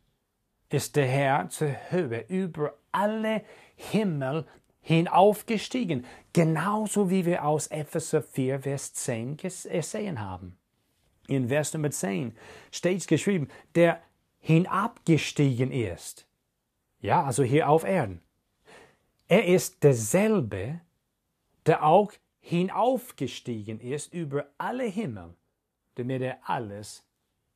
ist 0.68 0.94
der 0.94 1.08
Herr 1.08 1.48
zur 1.48 1.74
Höhe 1.90 2.24
über 2.28 2.74
alle 2.92 3.42
Himmel 3.74 4.46
hinaufgestiegen, 4.82 6.06
genauso 6.32 7.10
wie 7.10 7.26
wir 7.26 7.44
aus 7.44 7.66
Epheser 7.66 8.22
4, 8.22 8.60
Vers 8.60 8.94
10 8.94 9.36
gesehen 9.36 10.20
haben. 10.20 10.56
In 11.26 11.48
Vers 11.48 11.74
Nummer 11.74 11.90
10 11.90 12.36
steht 12.70 13.08
geschrieben, 13.08 13.48
der 13.74 14.00
hinabgestiegen 14.42 15.70
ist. 15.70 16.26
Ja, 17.00 17.24
also 17.24 17.42
hier 17.42 17.68
auf 17.68 17.84
Erden. 17.84 18.20
Er 19.28 19.46
ist 19.46 19.82
derselbe, 19.82 20.80
der 21.64 21.84
auch 21.84 22.12
hinaufgestiegen 22.40 23.80
ist 23.80 24.12
über 24.12 24.46
alle 24.58 24.84
Himmel, 24.84 25.34
damit 25.94 26.22
er 26.22 26.38
alles 26.42 27.06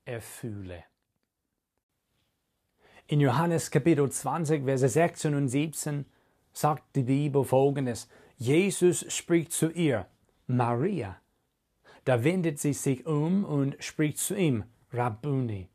erfülle. 0.04 0.84
In 3.08 3.20
Johannes 3.20 3.70
Kapitel 3.70 4.10
20, 4.10 4.64
Verse 4.64 4.88
16 4.88 5.34
und 5.34 5.48
17 5.48 6.06
sagt 6.52 6.96
die 6.96 7.02
Bibel 7.02 7.44
folgendes. 7.44 8.08
Jesus 8.36 9.12
spricht 9.12 9.52
zu 9.52 9.70
ihr, 9.70 10.06
Maria. 10.46 11.20
Da 12.04 12.22
wendet 12.22 12.60
sie 12.60 12.72
sich 12.72 13.06
um 13.06 13.44
und 13.44 13.76
spricht 13.82 14.18
zu 14.18 14.36
ihm, 14.36 14.64
Rabbuni. 14.92 15.68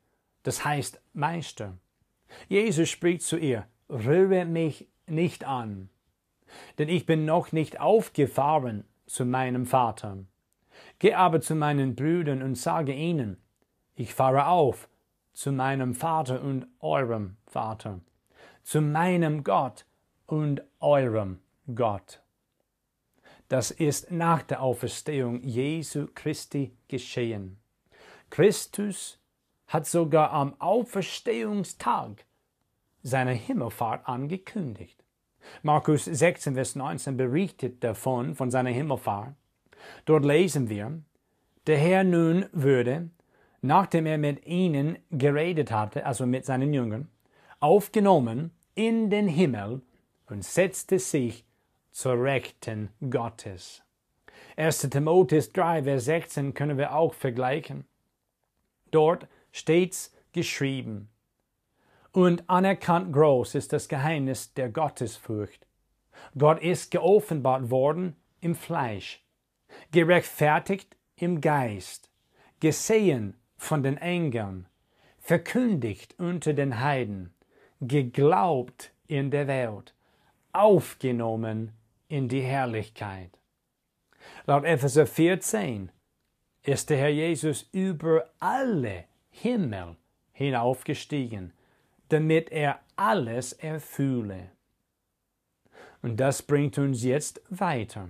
Das 0.44 0.66
heißt 0.66 1.02
Meister. 1.14 1.78
Jesus 2.48 2.90
spricht 2.90 3.22
zu 3.24 3.38
ihr, 3.38 3.68
rühre 3.90 4.46
mich 4.46 4.88
nicht 5.08 5.44
an, 5.44 5.90
denn 6.78 6.90
ich 6.90 7.06
bin 7.06 7.26
noch 7.26 7.52
nicht 7.52 7.80
aufgefahren 7.80 8.86
zu 9.06 9.26
meinem 9.26 9.66
Vater. 9.66 10.18
Geh 11.00 11.14
aber 11.14 11.42
zu 11.42 11.56
meinen 11.56 11.96
Brüdern 11.96 12.42
und 12.42 12.56
sage 12.56 12.94
ihnen, 12.94 13.38
ich 13.96 14.14
fahre 14.14 14.48
auf 14.48 14.88
zu 15.34 15.52
meinem 15.52 15.94
Vater 15.94 16.42
und 16.42 16.68
eurem 16.80 17.38
Vater, 17.46 18.00
zu 18.64 18.82
meinem 18.82 19.44
Gott 19.44 19.86
und 20.26 20.62
eurem 20.80 21.40
Gott. 21.74 22.22
Das 23.48 23.70
ist 23.70 24.12
nach 24.12 24.44
der 24.44 24.62
Auferstehung 24.62 25.44
Jesu 25.44 26.08
Christi 26.16 26.72
geschehen. 26.88 27.60
Christus 28.30 29.21
hat 29.72 29.88
sogar 29.88 30.32
am 30.32 30.56
Auferstehungstag 30.60 32.26
seine 33.04 33.34
Himmelfahrt 33.34 34.08
angekündigt. 34.08 35.04
Markus 35.64 36.06
16, 36.06 36.54
Vers 36.54 36.76
19 36.76 37.18
berichtet 37.18 37.84
davon, 37.84 38.36
von 38.36 38.52
seiner 38.52 38.70
Himmelfahrt. 38.70 39.34
Dort 40.06 40.24
lesen 40.24 40.70
wir, 40.70 41.02
der 41.66 41.78
Herr 41.78 42.04
nun 42.04 42.46
würde 42.52 43.10
nachdem 43.62 44.08
er 44.08 44.18
mit 44.18 44.46
ihnen 44.46 44.98
geredet 45.12 45.72
hatte, 45.72 46.06
also 46.06 46.26
mit 46.26 46.46
seinen 46.46 46.74
Jüngern, 46.74 47.10
aufgenommen 47.60 48.52
in 48.76 49.10
den 49.10 49.28
Himmel 49.28 49.82
und 50.28 50.44
setzte 50.44 51.00
sich 51.00 51.46
zur 51.92 52.22
Rechten 52.22 52.90
Gottes. 53.10 53.84
1. 54.58 54.90
Timotheus 54.90 55.52
3, 55.52 55.84
Vers 55.84 56.06
16 56.06 56.54
können 56.54 56.78
wir 56.78 56.96
auch 56.96 57.14
vergleichen. 57.14 57.86
Dort 58.90 59.28
steht's 59.52 60.14
geschrieben. 60.34 61.10
Und 62.12 62.50
anerkannt 62.50 63.14
groß 63.14 63.56
ist 63.56 63.74
das 63.74 63.88
Geheimnis 63.88 64.54
der 64.54 64.70
Gottesfurcht. 64.70 65.66
Gott 66.38 66.62
ist 66.62 66.92
geoffenbart 66.92 67.70
worden 67.70 68.16
im 68.42 68.56
Fleisch, 68.56 69.24
gerechtfertigt 69.92 70.98
im 71.16 71.42
Geist, 71.42 72.10
gesehen 72.60 73.38
von 73.58 73.84
den 73.84 73.98
Engeln, 73.98 74.68
verkündigt 75.20 76.16
unter 76.18 76.54
den 76.54 76.80
Heiden, 76.80 77.34
geglaubt 77.80 78.92
in 79.08 79.32
der 79.32 79.48
Welt, 79.48 79.94
aufgenommen 80.52 81.72
in 82.08 82.28
die 82.28 82.42
Herrlichkeit. 82.42 83.32
Laut 84.46 84.66
Epheser 84.66 85.08
14 85.08 85.92
ist 86.64 86.90
der 86.90 86.98
Herr 86.98 87.10
Jesus 87.10 87.70
über 87.72 88.30
alle 88.40 89.06
Himmel 89.32 89.96
hinaufgestiegen, 90.34 91.54
damit 92.10 92.52
er 92.52 92.80
alles 92.96 93.54
erfülle. 93.54 94.50
Und 96.02 96.18
das 96.18 96.42
bringt 96.42 96.78
uns 96.78 97.04
jetzt 97.04 97.42
weiter. 97.50 98.10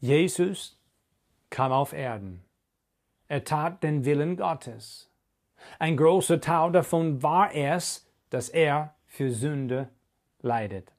Jesus 0.00 0.78
kam 1.50 1.72
auf 1.72 1.92
Erden. 1.92 2.44
Er 3.26 3.44
tat 3.44 3.82
den 3.82 4.04
Willen 4.04 4.36
Gottes. 4.36 5.10
Ein 5.78 5.96
großer 5.96 6.40
Teil 6.40 6.72
davon 6.72 7.22
war 7.22 7.54
es, 7.54 8.08
dass 8.30 8.48
er 8.48 8.94
für 9.06 9.30
Sünde 9.30 9.88
leidet. 10.40 10.92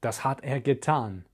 Das 0.00 0.24
hat 0.24 0.42
er 0.42 0.60
getan. 0.60 1.24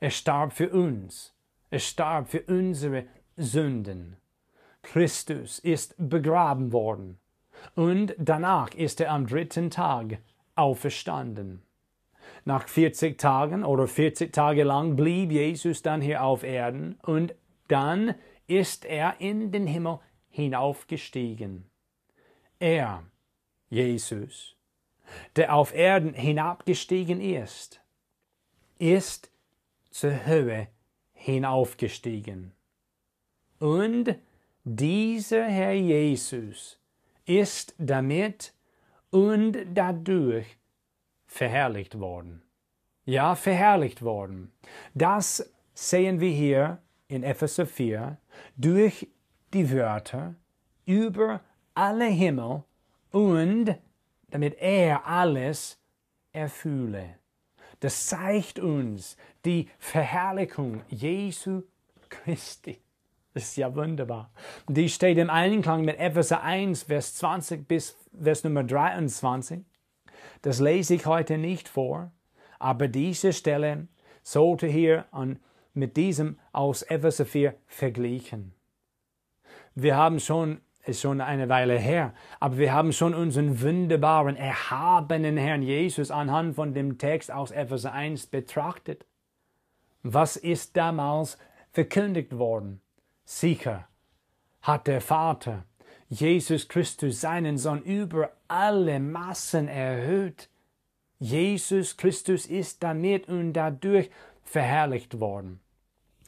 Er 0.00 0.10
starb 0.10 0.52
für 0.52 0.70
uns. 0.70 1.34
Er 1.70 1.80
starb 1.80 2.28
für 2.28 2.42
unsere 2.42 3.06
Sünden. 3.36 4.16
Christus 4.82 5.58
ist 5.58 5.94
begraben 5.98 6.72
worden 6.72 7.18
und 7.74 8.14
danach 8.18 8.74
ist 8.74 9.00
er 9.00 9.12
am 9.12 9.26
dritten 9.26 9.70
Tag 9.70 10.18
auferstanden. 10.54 11.62
Nach 12.44 12.66
40 12.66 13.18
Tagen 13.18 13.64
oder 13.64 13.86
40 13.86 14.32
Tage 14.32 14.64
lang 14.64 14.96
blieb 14.96 15.30
Jesus 15.30 15.82
dann 15.82 16.00
hier 16.00 16.22
auf 16.22 16.42
Erden 16.42 16.98
und 17.02 17.34
dann 17.68 18.14
ist 18.46 18.84
er 18.84 19.20
in 19.20 19.52
den 19.52 19.66
Himmel 19.66 20.00
hinaufgestiegen. 20.28 21.70
Er, 22.58 23.04
Jesus, 23.70 24.56
der 25.36 25.54
auf 25.54 25.74
Erden 25.74 26.14
hinabgestiegen 26.14 27.20
ist, 27.20 27.80
ist 28.78 29.30
zur 29.90 30.26
Höhe 30.26 30.68
hinaufgestiegen. 31.12 32.52
Und 33.58 34.16
dieser 34.64 35.44
Herr 35.44 35.72
Jesus 35.72 36.78
ist 37.24 37.74
damit 37.78 38.54
und 39.10 39.56
dadurch 39.74 40.56
verherrlicht 41.26 41.98
worden. 41.98 42.42
Ja, 43.04 43.34
verherrlicht 43.34 44.02
worden. 44.02 44.52
Das 44.94 45.52
sehen 45.74 46.20
wir 46.20 46.30
hier 46.30 46.78
in 47.08 47.24
Epheser 47.24 47.66
4 47.66 48.18
durch 48.56 49.08
die 49.52 49.70
Wörter 49.72 50.36
über 50.86 51.40
alle 51.74 52.06
Himmel 52.06 52.62
und 53.10 53.76
damit 54.30 54.54
er 54.60 55.04
alles 55.06 55.78
erfülle. 56.32 57.16
Das 57.80 58.06
zeigt 58.06 58.60
uns 58.60 59.16
die 59.44 59.68
Verherrlichung 59.78 60.82
Jesu 60.88 61.62
Christi. 62.08 62.78
Das 63.34 63.44
ist 63.44 63.56
ja 63.56 63.74
wunderbar. 63.74 64.30
Die 64.68 64.88
steht 64.88 65.16
im 65.16 65.30
Einklang 65.30 65.84
mit 65.84 65.98
Epheser 65.98 66.42
1, 66.42 66.84
Vers 66.84 67.14
20 67.14 67.66
bis 67.66 67.96
Vers 68.20 68.44
Nummer 68.44 68.62
23. 68.62 69.60
Das 70.42 70.60
lese 70.60 70.94
ich 70.94 71.06
heute 71.06 71.38
nicht 71.38 71.68
vor, 71.68 72.12
aber 72.58 72.88
diese 72.88 73.32
Stelle 73.32 73.88
sollte 74.22 74.66
hier 74.66 75.06
an, 75.12 75.38
mit 75.72 75.96
diesem 75.96 76.38
aus 76.52 76.82
Epheser 76.82 77.24
4 77.24 77.54
verglichen. 77.66 78.52
Wir 79.74 79.96
haben 79.96 80.20
schon, 80.20 80.60
ist 80.84 81.00
schon 81.00 81.22
eine 81.22 81.48
Weile 81.48 81.78
her, 81.78 82.12
aber 82.38 82.58
wir 82.58 82.74
haben 82.74 82.92
schon 82.92 83.14
unseren 83.14 83.62
wunderbaren, 83.62 84.36
erhabenen 84.36 85.38
Herrn 85.38 85.62
Jesus 85.62 86.10
anhand 86.10 86.56
von 86.56 86.74
dem 86.74 86.98
Text 86.98 87.32
aus 87.32 87.50
Epheser 87.50 87.94
1 87.94 88.26
betrachtet. 88.26 89.06
Was 90.02 90.36
ist 90.36 90.76
damals 90.76 91.38
verkündigt 91.70 92.36
worden? 92.36 92.81
Sicher 93.40 93.88
hat 94.60 94.86
der 94.86 95.00
Vater 95.00 95.64
Jesus 96.08 96.68
Christus 96.68 97.22
seinen 97.22 97.56
Sohn 97.56 97.82
über 97.82 98.30
alle 98.46 99.00
Massen 99.00 99.68
erhöht. 99.68 100.50
Jesus 101.18 101.96
Christus 101.96 102.44
ist 102.44 102.82
damit 102.82 103.28
und 103.28 103.54
dadurch 103.54 104.10
verherrlicht 104.44 105.18
worden. 105.18 105.60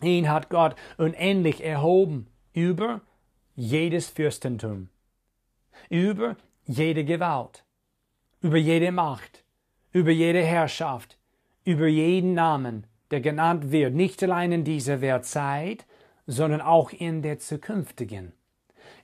Ihn 0.01 0.31
hat 0.31 0.49
Gott 0.49 0.77
unendlich 0.97 1.63
erhoben 1.63 2.27
über 2.55 3.03
jedes 3.55 4.09
Fürstentum, 4.09 4.89
über 5.91 6.37
jede 6.65 7.05
Gewalt, 7.05 7.65
über 8.41 8.57
jede 8.57 8.93
Macht, 8.93 9.45
über 9.93 10.11
jede 10.11 10.43
Herrschaft, 10.43 11.19
über 11.65 11.87
jeden 11.87 12.33
Namen, 12.33 12.87
der 13.11 13.21
genannt 13.21 13.71
wird, 13.71 13.95
nicht 13.95 14.23
allein 14.23 14.53
in 14.53 14.65
dieser 14.65 15.03
Weltzeit, 15.03 15.85
sondern 16.27 16.61
auch 16.61 16.91
in 16.91 17.23
der 17.23 17.39
zukünftigen. 17.39 18.33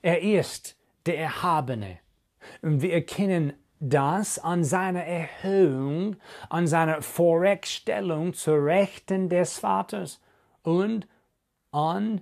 Er 0.01 0.21
ist 0.21 0.77
der 1.05 1.17
Erhabene. 1.17 1.99
Und 2.61 2.81
wir 2.81 2.93
erkennen 2.93 3.53
das 3.79 4.39
an 4.39 4.63
seiner 4.63 5.03
Erhöhung, 5.03 6.15
an 6.49 6.67
seiner 6.67 7.01
Vorwegstellung 7.01 8.33
zur 8.33 8.63
Rechten 8.63 9.29
des 9.29 9.59
Vaters 9.59 10.21
und 10.63 11.07
an 11.71 12.21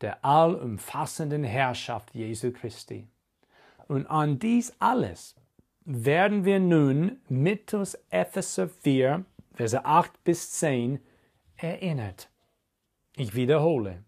der 0.00 0.24
allumfassenden 0.24 1.44
Herrschaft 1.44 2.14
Jesu 2.14 2.52
Christi. 2.52 3.06
Und 3.86 4.06
an 4.06 4.38
dies 4.38 4.74
alles 4.78 5.36
werden 5.84 6.44
wir 6.44 6.58
nun 6.58 7.20
mittels 7.28 7.98
Epheser 8.10 8.68
4, 8.68 9.24
Verse 9.52 9.84
8 9.84 10.24
bis 10.24 10.52
10 10.52 11.00
erinnert. 11.56 12.30
Ich 13.16 13.34
wiederhole 13.34 14.02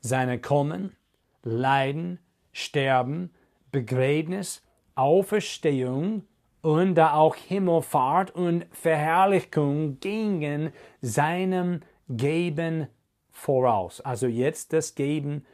seine 0.00 0.40
Kommen, 0.40 0.96
Leiden, 1.42 2.18
Sterben, 2.52 3.30
Begräbnis, 3.70 4.62
Auferstehung 4.94 6.24
und 6.60 6.94
da 6.94 7.14
auch 7.14 7.34
Himmelfahrt 7.34 8.30
und 8.32 8.66
Verherrlichung 8.70 9.98
gingen 10.00 10.72
seinem 11.00 11.80
Geben 12.08 12.86
voraus. 13.30 14.00
Also 14.00 14.26
jetzt 14.26 14.72
das 14.72 14.94
Geben 14.94 15.44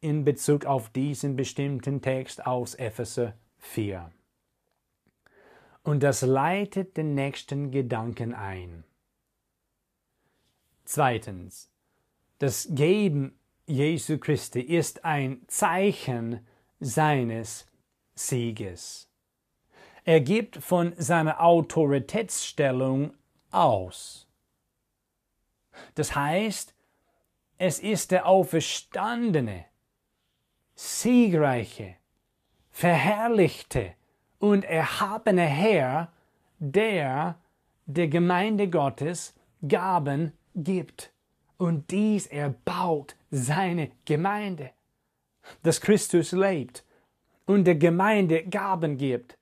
in 0.00 0.24
Bezug 0.24 0.64
auf 0.64 0.90
diesen 0.90 1.36
bestimmten 1.36 2.00
Text 2.02 2.46
aus 2.46 2.74
Epheser 2.74 3.34
4. 3.58 4.10
Und 5.82 6.02
das 6.02 6.22
leitet 6.22 6.96
den 6.96 7.14
nächsten 7.14 7.70
Gedanken 7.70 8.34
ein. 8.34 8.84
Zweitens, 10.84 11.70
das 12.38 12.68
Geben 12.70 13.38
Jesu 13.66 14.18
Christi 14.18 14.60
ist 14.60 15.04
ein 15.04 15.42
Zeichen 15.48 16.46
seines 16.80 17.66
Sieges. 18.14 19.10
Er 20.04 20.20
gibt 20.20 20.56
von 20.56 20.94
seiner 20.96 21.42
Autoritätsstellung 21.42 23.12
aus. 23.50 24.26
Das 25.94 26.14
heißt, 26.14 26.74
es 27.58 27.80
ist 27.80 28.10
der 28.10 28.26
auferstandene, 28.26 29.66
siegreiche, 30.74 31.96
verherrlichte 32.70 33.94
und 34.38 34.64
erhabene 34.64 35.42
Herr, 35.44 36.12
der 36.58 37.38
der 37.86 38.08
Gemeinde 38.08 38.70
Gottes 38.70 39.34
Gaben 39.66 40.32
gibt 40.54 41.12
und 41.58 41.90
dies 41.90 42.26
erbaut 42.26 43.16
seine 43.30 43.90
Gemeinde. 44.04 44.70
Dass 45.62 45.80
Christus 45.80 46.32
lebt 46.32 46.84
und 47.46 47.64
der 47.64 47.74
Gemeinde 47.74 48.44
Gaben 48.44 48.96
gibt, 48.96 49.36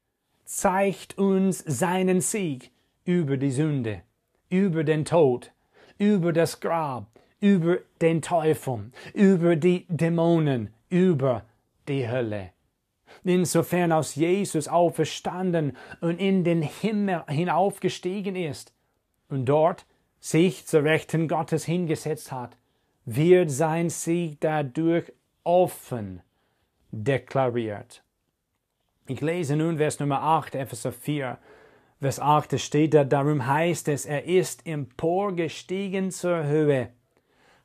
zeigt 0.44 1.18
uns 1.18 1.59
seinen 1.66 2.20
Sieg 2.20 2.70
über 3.05 3.37
die 3.37 3.50
Sünde, 3.50 4.02
über 4.48 4.85
den 4.85 5.05
Tod, 5.05 5.52
über 5.98 6.33
das 6.33 6.61
Grab, 6.61 7.07
über 7.40 7.79
den 8.00 8.22
Teufel, 8.22 8.90
über 9.12 9.57
die 9.57 9.87
Dämonen, 9.88 10.72
über 10.88 11.44
die 11.88 12.09
Hölle. 12.09 12.50
Insofern 13.24 13.92
aus 13.92 14.14
Jesus 14.14 14.68
auferstanden 14.68 15.76
und 16.00 16.20
in 16.20 16.44
den 16.44 16.62
Himmel 16.62 17.24
hinaufgestiegen 17.29 18.37
ist 18.37 18.72
und 19.29 19.46
dort 19.46 19.85
sich 20.26 20.66
zur 20.66 20.82
Rechten 20.82 21.28
Gottes 21.28 21.64
hingesetzt 21.64 22.32
hat, 22.32 22.56
wird 23.04 23.48
sein 23.48 23.90
Sieg 23.90 24.40
dadurch 24.40 25.12
offen 25.44 26.20
deklariert. 26.90 28.02
Ich 29.06 29.20
lese 29.20 29.54
nun 29.54 29.76
Vers 29.76 30.00
Nummer 30.00 30.22
8, 30.22 30.56
Epheser 30.56 30.90
4. 30.90 31.38
Vers 32.00 32.18
8 32.18 32.60
steht 32.60 32.94
da, 32.94 33.04
darum 33.04 33.46
heißt 33.46 33.86
es, 33.86 34.04
er 34.04 34.24
ist 34.24 34.66
emporgestiegen 34.66 36.10
zur 36.10 36.44
Höhe, 36.44 36.90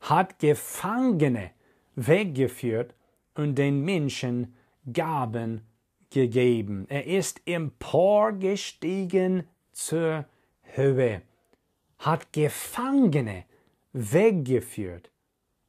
hat 0.02 0.38
Gefangene 0.38 1.50
weggeführt 1.96 2.94
und 3.34 3.56
den 3.56 3.82
Menschen 3.82 4.56
Gaben 4.94 5.62
gegeben. 6.12 6.86
Er 6.90 7.08
ist 7.08 7.42
emporgestiegen 7.48 9.48
zur 9.72 10.26
Höhe 10.62 11.24
hat 12.02 12.34
Gefangene 12.34 13.46
weggeführt 13.94 15.12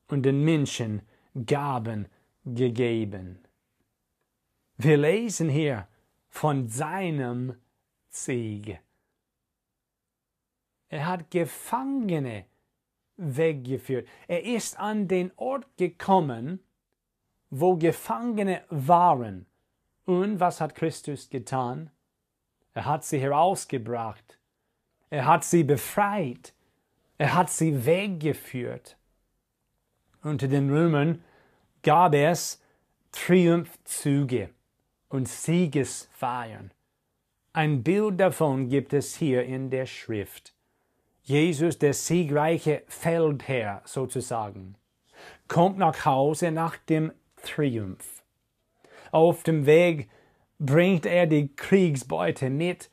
und 0.08 0.22
den 0.22 0.44
Menschen 0.44 1.02
Gaben 1.46 2.08
gegeben. 2.44 3.38
Wir 4.76 4.96
lesen 4.96 5.48
hier 5.48 5.86
von 6.28 6.68
seinem 6.68 7.54
Sieg. 8.08 8.78
Er 10.88 11.06
hat 11.06 11.30
Gefangene 11.30 12.46
weggeführt. 13.16 14.08
Er 14.26 14.44
ist 14.44 14.78
an 14.78 15.08
den 15.08 15.32
Ort 15.36 15.66
gekommen, 15.76 16.60
wo 17.50 17.76
Gefangene 17.76 18.64
waren. 18.68 19.46
Und 20.04 20.40
was 20.40 20.60
hat 20.60 20.74
Christus 20.74 21.30
getan? 21.30 21.90
Er 22.74 22.86
hat 22.86 23.04
sie 23.04 23.20
herausgebracht. 23.20 24.38
Er 25.12 25.26
hat 25.26 25.44
sie 25.44 25.62
befreit. 25.62 26.54
Er 27.18 27.34
hat 27.34 27.50
sie 27.50 27.84
weggeführt. 27.84 28.96
Unter 30.22 30.48
den 30.48 30.70
Römern 30.70 31.22
gab 31.82 32.14
es 32.14 32.62
Triumphzüge 33.12 34.48
und 35.10 35.28
Siegesfeiern. 35.28 36.70
Ein 37.52 37.82
Bild 37.82 38.20
davon 38.20 38.70
gibt 38.70 38.94
es 38.94 39.14
hier 39.14 39.44
in 39.44 39.68
der 39.68 39.84
Schrift. 39.84 40.54
Jesus, 41.24 41.78
der 41.78 41.92
siegreiche 41.92 42.82
Feldherr 42.86 43.82
sozusagen, 43.84 44.76
kommt 45.46 45.76
nach 45.76 46.06
Hause 46.06 46.52
nach 46.52 46.78
dem 46.78 47.12
Triumph. 47.42 48.22
Auf 49.10 49.42
dem 49.42 49.66
Weg 49.66 50.08
bringt 50.58 51.04
er 51.04 51.26
die 51.26 51.54
Kriegsbeute 51.54 52.48
mit 52.48 52.88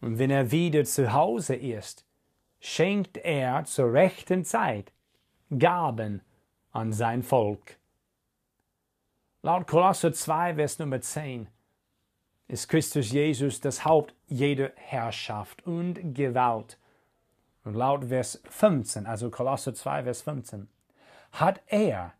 und 0.00 0.18
wenn 0.18 0.30
er 0.30 0.50
wieder 0.50 0.84
zu 0.84 1.12
Hause 1.12 1.54
ist, 1.54 2.04
schenkt 2.60 3.18
er 3.18 3.64
zur 3.64 3.92
rechten 3.92 4.44
Zeit 4.44 4.92
Gaben 5.56 6.22
an 6.72 6.92
sein 6.92 7.22
Volk. 7.22 7.76
Laut 9.42 9.66
Kolosser 9.66 10.12
2, 10.12 10.56
Vers 10.56 10.78
Nummer 10.78 11.00
10 11.00 11.48
ist 12.48 12.68
Christus 12.68 13.10
Jesus 13.10 13.60
das 13.60 13.84
Haupt 13.84 14.14
jeder 14.26 14.72
Herrschaft 14.76 15.66
und 15.66 16.14
Gewalt. 16.14 16.78
Und 17.64 17.74
laut 17.74 18.04
Vers 18.06 18.40
15, 18.48 19.06
also 19.06 19.30
Kolosser 19.30 19.74
2, 19.74 20.04
Vers 20.04 20.22
15, 20.22 20.68
hat 21.32 21.60
er 21.66 22.12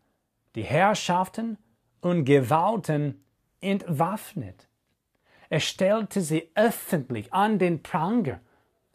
die 0.55 0.63
Herrschaften 0.63 1.57
und 2.01 2.25
Gewalten 2.25 3.23
entwaffnet. 3.61 4.67
Er 5.49 5.59
stellte 5.59 6.21
sie 6.21 6.49
öffentlich 6.55 7.33
an 7.33 7.57
den 7.59 7.81
Pranger 7.81 8.41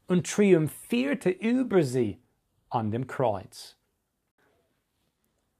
und 0.06 0.30
triumphierte 0.30 1.30
über 1.30 1.82
sie 1.82 2.18
an 2.68 2.90
dem 2.90 3.06
Kreuz. 3.06 3.76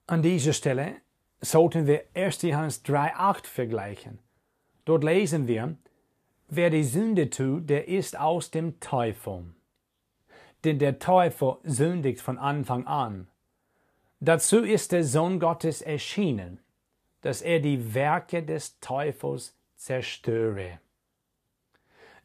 An 0.07 0.23
dieser 0.23 0.53
Stelle 0.53 0.97
sollten 1.41 1.87
wir 1.87 2.05
1. 2.15 2.43
Johannes 2.43 2.85
3,8 2.85 3.47
vergleichen. 3.47 4.19
Dort 4.85 5.05
lesen 5.05 5.47
wir, 5.47 5.77
wer 6.49 6.71
die 6.71 6.85
Sünde 6.85 7.31
tut, 7.31 7.71
der 7.71 7.89
ist 7.89 8.19
aus 8.19 8.51
dem 8.51 8.79
Teufel. 8.81 9.55
Denn 10.65 10.79
der 10.79 10.99
Teufel 10.99 11.57
sündigt 11.65 12.21
von 12.21 12.39
Anfang 12.39 12.87
an. 12.87 13.29
Dazu 14.21 14.59
ist 14.61 14.93
der 14.93 15.03
Sohn 15.03 15.41
Gottes 15.41 15.83
erschienen, 15.83 16.61
dass 17.23 17.43
er 17.43 17.61
die 17.61 17.95
Werke 17.95 18.43
des 18.43 18.79
Teufels 18.81 19.57
zerstöre. 19.77 20.79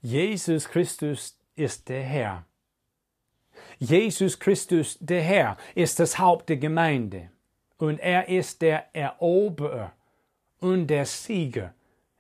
Jesus 0.10 0.70
Christus 0.70 1.38
ist 1.58 1.90
der 1.90 2.02
Herr. 2.02 2.46
Jesus 3.78 4.40
Christus, 4.40 4.98
der 5.02 5.22
Herr, 5.22 5.58
ist 5.76 6.00
das 6.00 6.18
Haupt 6.18 6.48
der 6.48 6.56
Gemeinde 6.56 7.30
und 7.78 8.00
er 8.00 8.30
ist 8.30 8.62
der 8.62 8.86
Eroberer 8.96 9.92
und 10.62 10.88
der 10.88 11.06
Sieger 11.06 11.74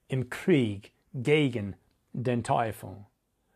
im 0.09 0.29
Krieg 0.29 0.91
gegen 1.13 1.77
den 2.11 2.43
Teufel. 2.43 3.05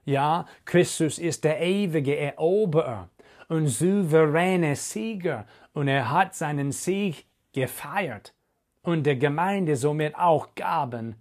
Ja, 0.06 0.46
Christus 0.64 1.20
ist 1.20 1.44
der 1.44 1.60
ewige 1.60 2.16
Eroberer 2.16 3.10
und 3.50 3.68
souveräne 3.68 4.78
Sieger 4.78 5.46
und 5.74 5.90
er 5.90 6.10
hat 6.10 6.36
seinen 6.36 6.72
Sieg 6.72 7.26
gefeiert 7.52 8.34
und 8.82 9.04
der 9.04 9.18
Gemeinde 9.18 9.76
somit 9.76 10.16
auch 10.16 10.56
Gaben 10.56 11.18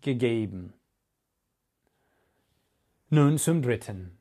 gegeben. 0.00 0.74
Nun 3.12 3.38
zum 3.38 3.60
Dritten. 3.60 4.16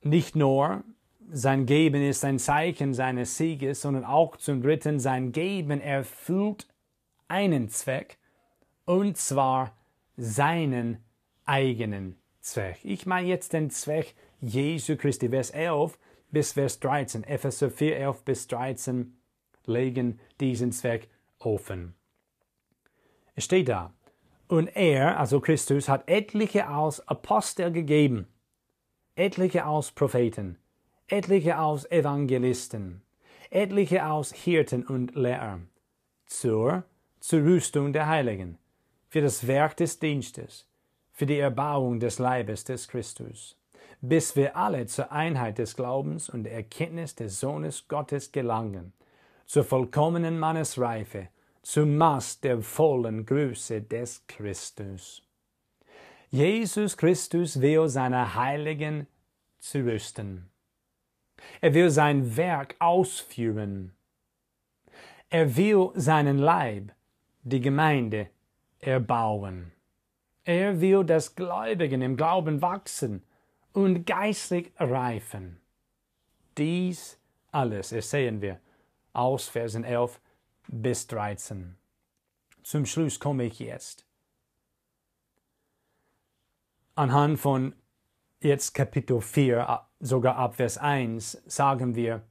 Nicht 0.00 0.34
nur 0.34 0.82
sein 1.30 1.66
Geben 1.66 2.02
ist 2.02 2.24
ein 2.24 2.38
Zeichen 2.38 2.94
seines 2.94 3.36
Sieges, 3.36 3.82
sondern 3.82 4.06
auch 4.06 4.38
zum 4.38 4.62
Dritten 4.62 4.98
sein 4.98 5.30
Geben 5.30 5.78
erfüllt 5.82 6.66
einen 7.28 7.68
Zweck, 7.68 8.16
und 8.86 9.18
zwar 9.18 9.76
seinen 10.16 11.04
eigenen 11.44 12.16
Zweck. 12.40 12.78
Ich 12.82 13.04
meine 13.04 13.28
jetzt 13.28 13.52
den 13.52 13.68
Zweck 13.68 14.14
Jesu 14.40 14.96
Christi. 14.96 15.28
Vers 15.28 15.50
11 15.50 15.98
bis 16.30 16.52
Vers 16.52 16.80
13. 16.80 17.24
Epheser 17.24 17.70
4, 17.70 17.98
11 17.98 18.22
bis 18.22 18.46
13 18.46 19.18
legen 19.66 20.18
diesen 20.40 20.72
Zweck 20.72 21.08
offen. 21.40 21.94
Es 23.34 23.44
steht 23.44 23.68
da, 23.68 23.92
und 24.54 24.68
er, 24.68 25.18
also 25.18 25.40
Christus, 25.40 25.88
hat 25.88 26.08
etliche 26.08 26.66
als 26.68 27.06
Apostel 27.08 27.72
gegeben, 27.72 28.26
etliche 29.16 29.64
als 29.64 29.90
Propheten, 29.90 30.58
etliche 31.08 31.56
als 31.56 31.90
Evangelisten, 31.90 33.02
etliche 33.50 34.04
als 34.04 34.32
Hirten 34.32 34.84
und 34.84 35.14
Lehrer, 35.14 35.60
zur, 36.26 36.84
zur 37.20 37.40
Rüstung 37.40 37.92
der 37.92 38.06
Heiligen, 38.06 38.58
für 39.08 39.20
das 39.20 39.46
Werk 39.46 39.76
des 39.76 39.98
Dienstes, 39.98 40.66
für 41.12 41.26
die 41.26 41.38
Erbauung 41.38 42.00
des 42.00 42.18
Leibes 42.18 42.64
des 42.64 42.88
Christus, 42.88 43.56
bis 44.00 44.36
wir 44.36 44.56
alle 44.56 44.86
zur 44.86 45.12
Einheit 45.12 45.58
des 45.58 45.76
Glaubens 45.76 46.28
und 46.28 46.44
der 46.44 46.54
Erkenntnis 46.54 47.14
des 47.14 47.40
Sohnes 47.40 47.88
Gottes 47.88 48.32
gelangen, 48.32 48.92
zur 49.46 49.64
vollkommenen 49.64 50.38
Mannesreife, 50.38 51.28
zum 51.64 51.96
Maß 51.96 52.40
der 52.40 52.60
vollen 52.60 53.24
Größe 53.24 53.80
des 53.80 54.26
Christus. 54.26 55.22
Jesus 56.28 56.96
Christus 56.96 57.60
will 57.60 57.88
seine 57.88 58.34
Heiligen 58.34 59.06
zurüsten. 59.58 60.50
Er 61.62 61.72
will 61.72 61.88
sein 61.88 62.36
Werk 62.36 62.76
ausführen. 62.80 63.94
Er 65.30 65.56
will 65.56 65.90
seinen 65.94 66.38
Leib, 66.38 66.92
die 67.42 67.60
Gemeinde, 67.60 68.28
erbauen. 68.78 69.72
Er 70.44 70.82
will, 70.82 71.02
dass 71.02 71.34
Gläubigen 71.34 72.02
im 72.02 72.18
Glauben 72.18 72.60
wachsen 72.60 73.22
und 73.72 74.04
geistlich 74.04 74.70
reifen. 74.78 75.60
Dies 76.58 77.18
alles 77.50 77.90
ersehen 77.92 78.42
wir 78.42 78.60
aus 79.14 79.48
Versen 79.48 79.84
11 79.84 80.20
bis 80.68 81.06
13. 81.06 81.76
Zum 82.62 82.86
Schluss 82.86 83.20
komme 83.20 83.44
ich 83.44 83.58
jetzt. 83.58 84.06
Anhand 86.94 87.38
von 87.38 87.74
jetzt 88.40 88.72
Kapitel 88.72 89.20
4, 89.20 89.80
sogar 90.00 90.36
ab 90.36 90.56
Vers 90.56 90.78
1, 90.78 91.42
sagen 91.46 91.94
wir, 91.94 92.22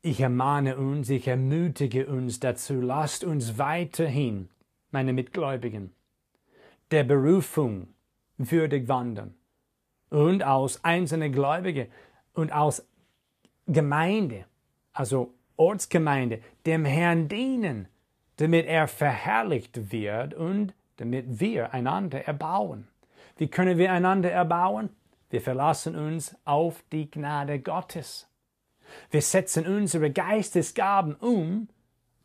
ich 0.00 0.20
ermahne 0.20 0.76
uns, 0.76 1.10
ich 1.10 1.28
ermutige 1.28 2.06
uns 2.06 2.40
dazu, 2.40 2.80
lasst 2.80 3.22
uns 3.22 3.58
weiterhin, 3.58 4.48
meine 4.90 5.12
Mitgläubigen, 5.12 5.94
der 6.90 7.04
Berufung 7.04 7.94
würdig 8.36 8.88
wandern 8.88 9.34
und 10.10 10.42
aus 10.42 10.84
einzelne 10.84 11.30
Gläubige 11.30 11.88
und 12.34 12.52
aus 12.52 12.86
Gemeinde, 13.66 14.46
also 14.92 15.34
Ortsgemeinde, 15.62 16.40
dem 16.66 16.84
Herrn 16.84 17.28
dienen, 17.28 17.88
damit 18.36 18.66
er 18.66 18.88
verherrlicht 18.88 19.92
wird 19.92 20.34
und 20.34 20.74
damit 20.96 21.40
wir 21.40 21.72
einander 21.72 22.24
erbauen. 22.26 22.88
Wie 23.36 23.48
können 23.48 23.78
wir 23.78 23.92
einander 23.92 24.30
erbauen? 24.30 24.90
Wir 25.30 25.40
verlassen 25.40 25.96
uns 25.96 26.36
auf 26.44 26.82
die 26.92 27.10
Gnade 27.10 27.60
Gottes. 27.60 28.28
Wir 29.10 29.22
setzen 29.22 29.66
unsere 29.66 30.10
Geistesgaben 30.10 31.14
um 31.14 31.68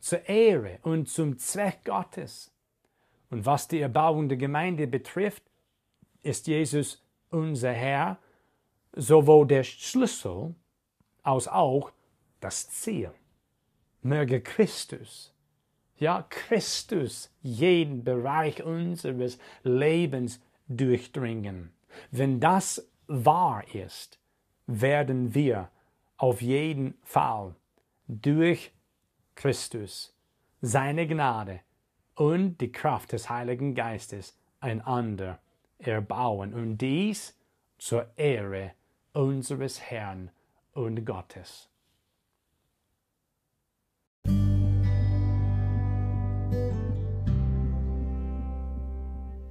zur 0.00 0.28
Ehre 0.28 0.78
und 0.82 1.08
zum 1.08 1.38
Zweck 1.38 1.84
Gottes. 1.84 2.52
Und 3.30 3.46
was 3.46 3.68
die 3.68 3.80
Erbauung 3.80 4.28
der 4.28 4.38
Gemeinde 4.38 4.86
betrifft, 4.86 5.42
ist 6.22 6.46
Jesus 6.46 7.02
unser 7.30 7.72
Herr 7.72 8.18
sowohl 8.92 9.46
der 9.46 9.62
Schlüssel 9.62 10.54
als 11.22 11.46
auch 11.46 11.92
das 12.40 12.68
Ziel. 12.68 13.12
Möge 14.02 14.40
Christus, 14.40 15.34
ja 15.96 16.24
Christus, 16.28 17.30
jeden 17.42 18.04
Bereich 18.04 18.62
unseres 18.62 19.38
Lebens 19.62 20.40
durchdringen. 20.68 21.72
Wenn 22.10 22.40
das 22.40 22.88
wahr 23.06 23.64
ist, 23.74 24.18
werden 24.66 25.34
wir 25.34 25.70
auf 26.16 26.42
jeden 26.42 26.94
Fall 27.02 27.54
durch 28.06 28.72
Christus, 29.34 30.14
seine 30.60 31.06
Gnade 31.06 31.60
und 32.14 32.60
die 32.60 32.72
Kraft 32.72 33.12
des 33.12 33.30
Heiligen 33.30 33.74
Geistes 33.74 34.36
einander 34.60 35.38
erbauen 35.78 36.52
und 36.52 36.78
dies 36.78 37.38
zur 37.78 38.10
Ehre 38.16 38.72
unseres 39.12 39.80
Herrn 39.80 40.30
und 40.72 41.04
Gottes. 41.04 41.67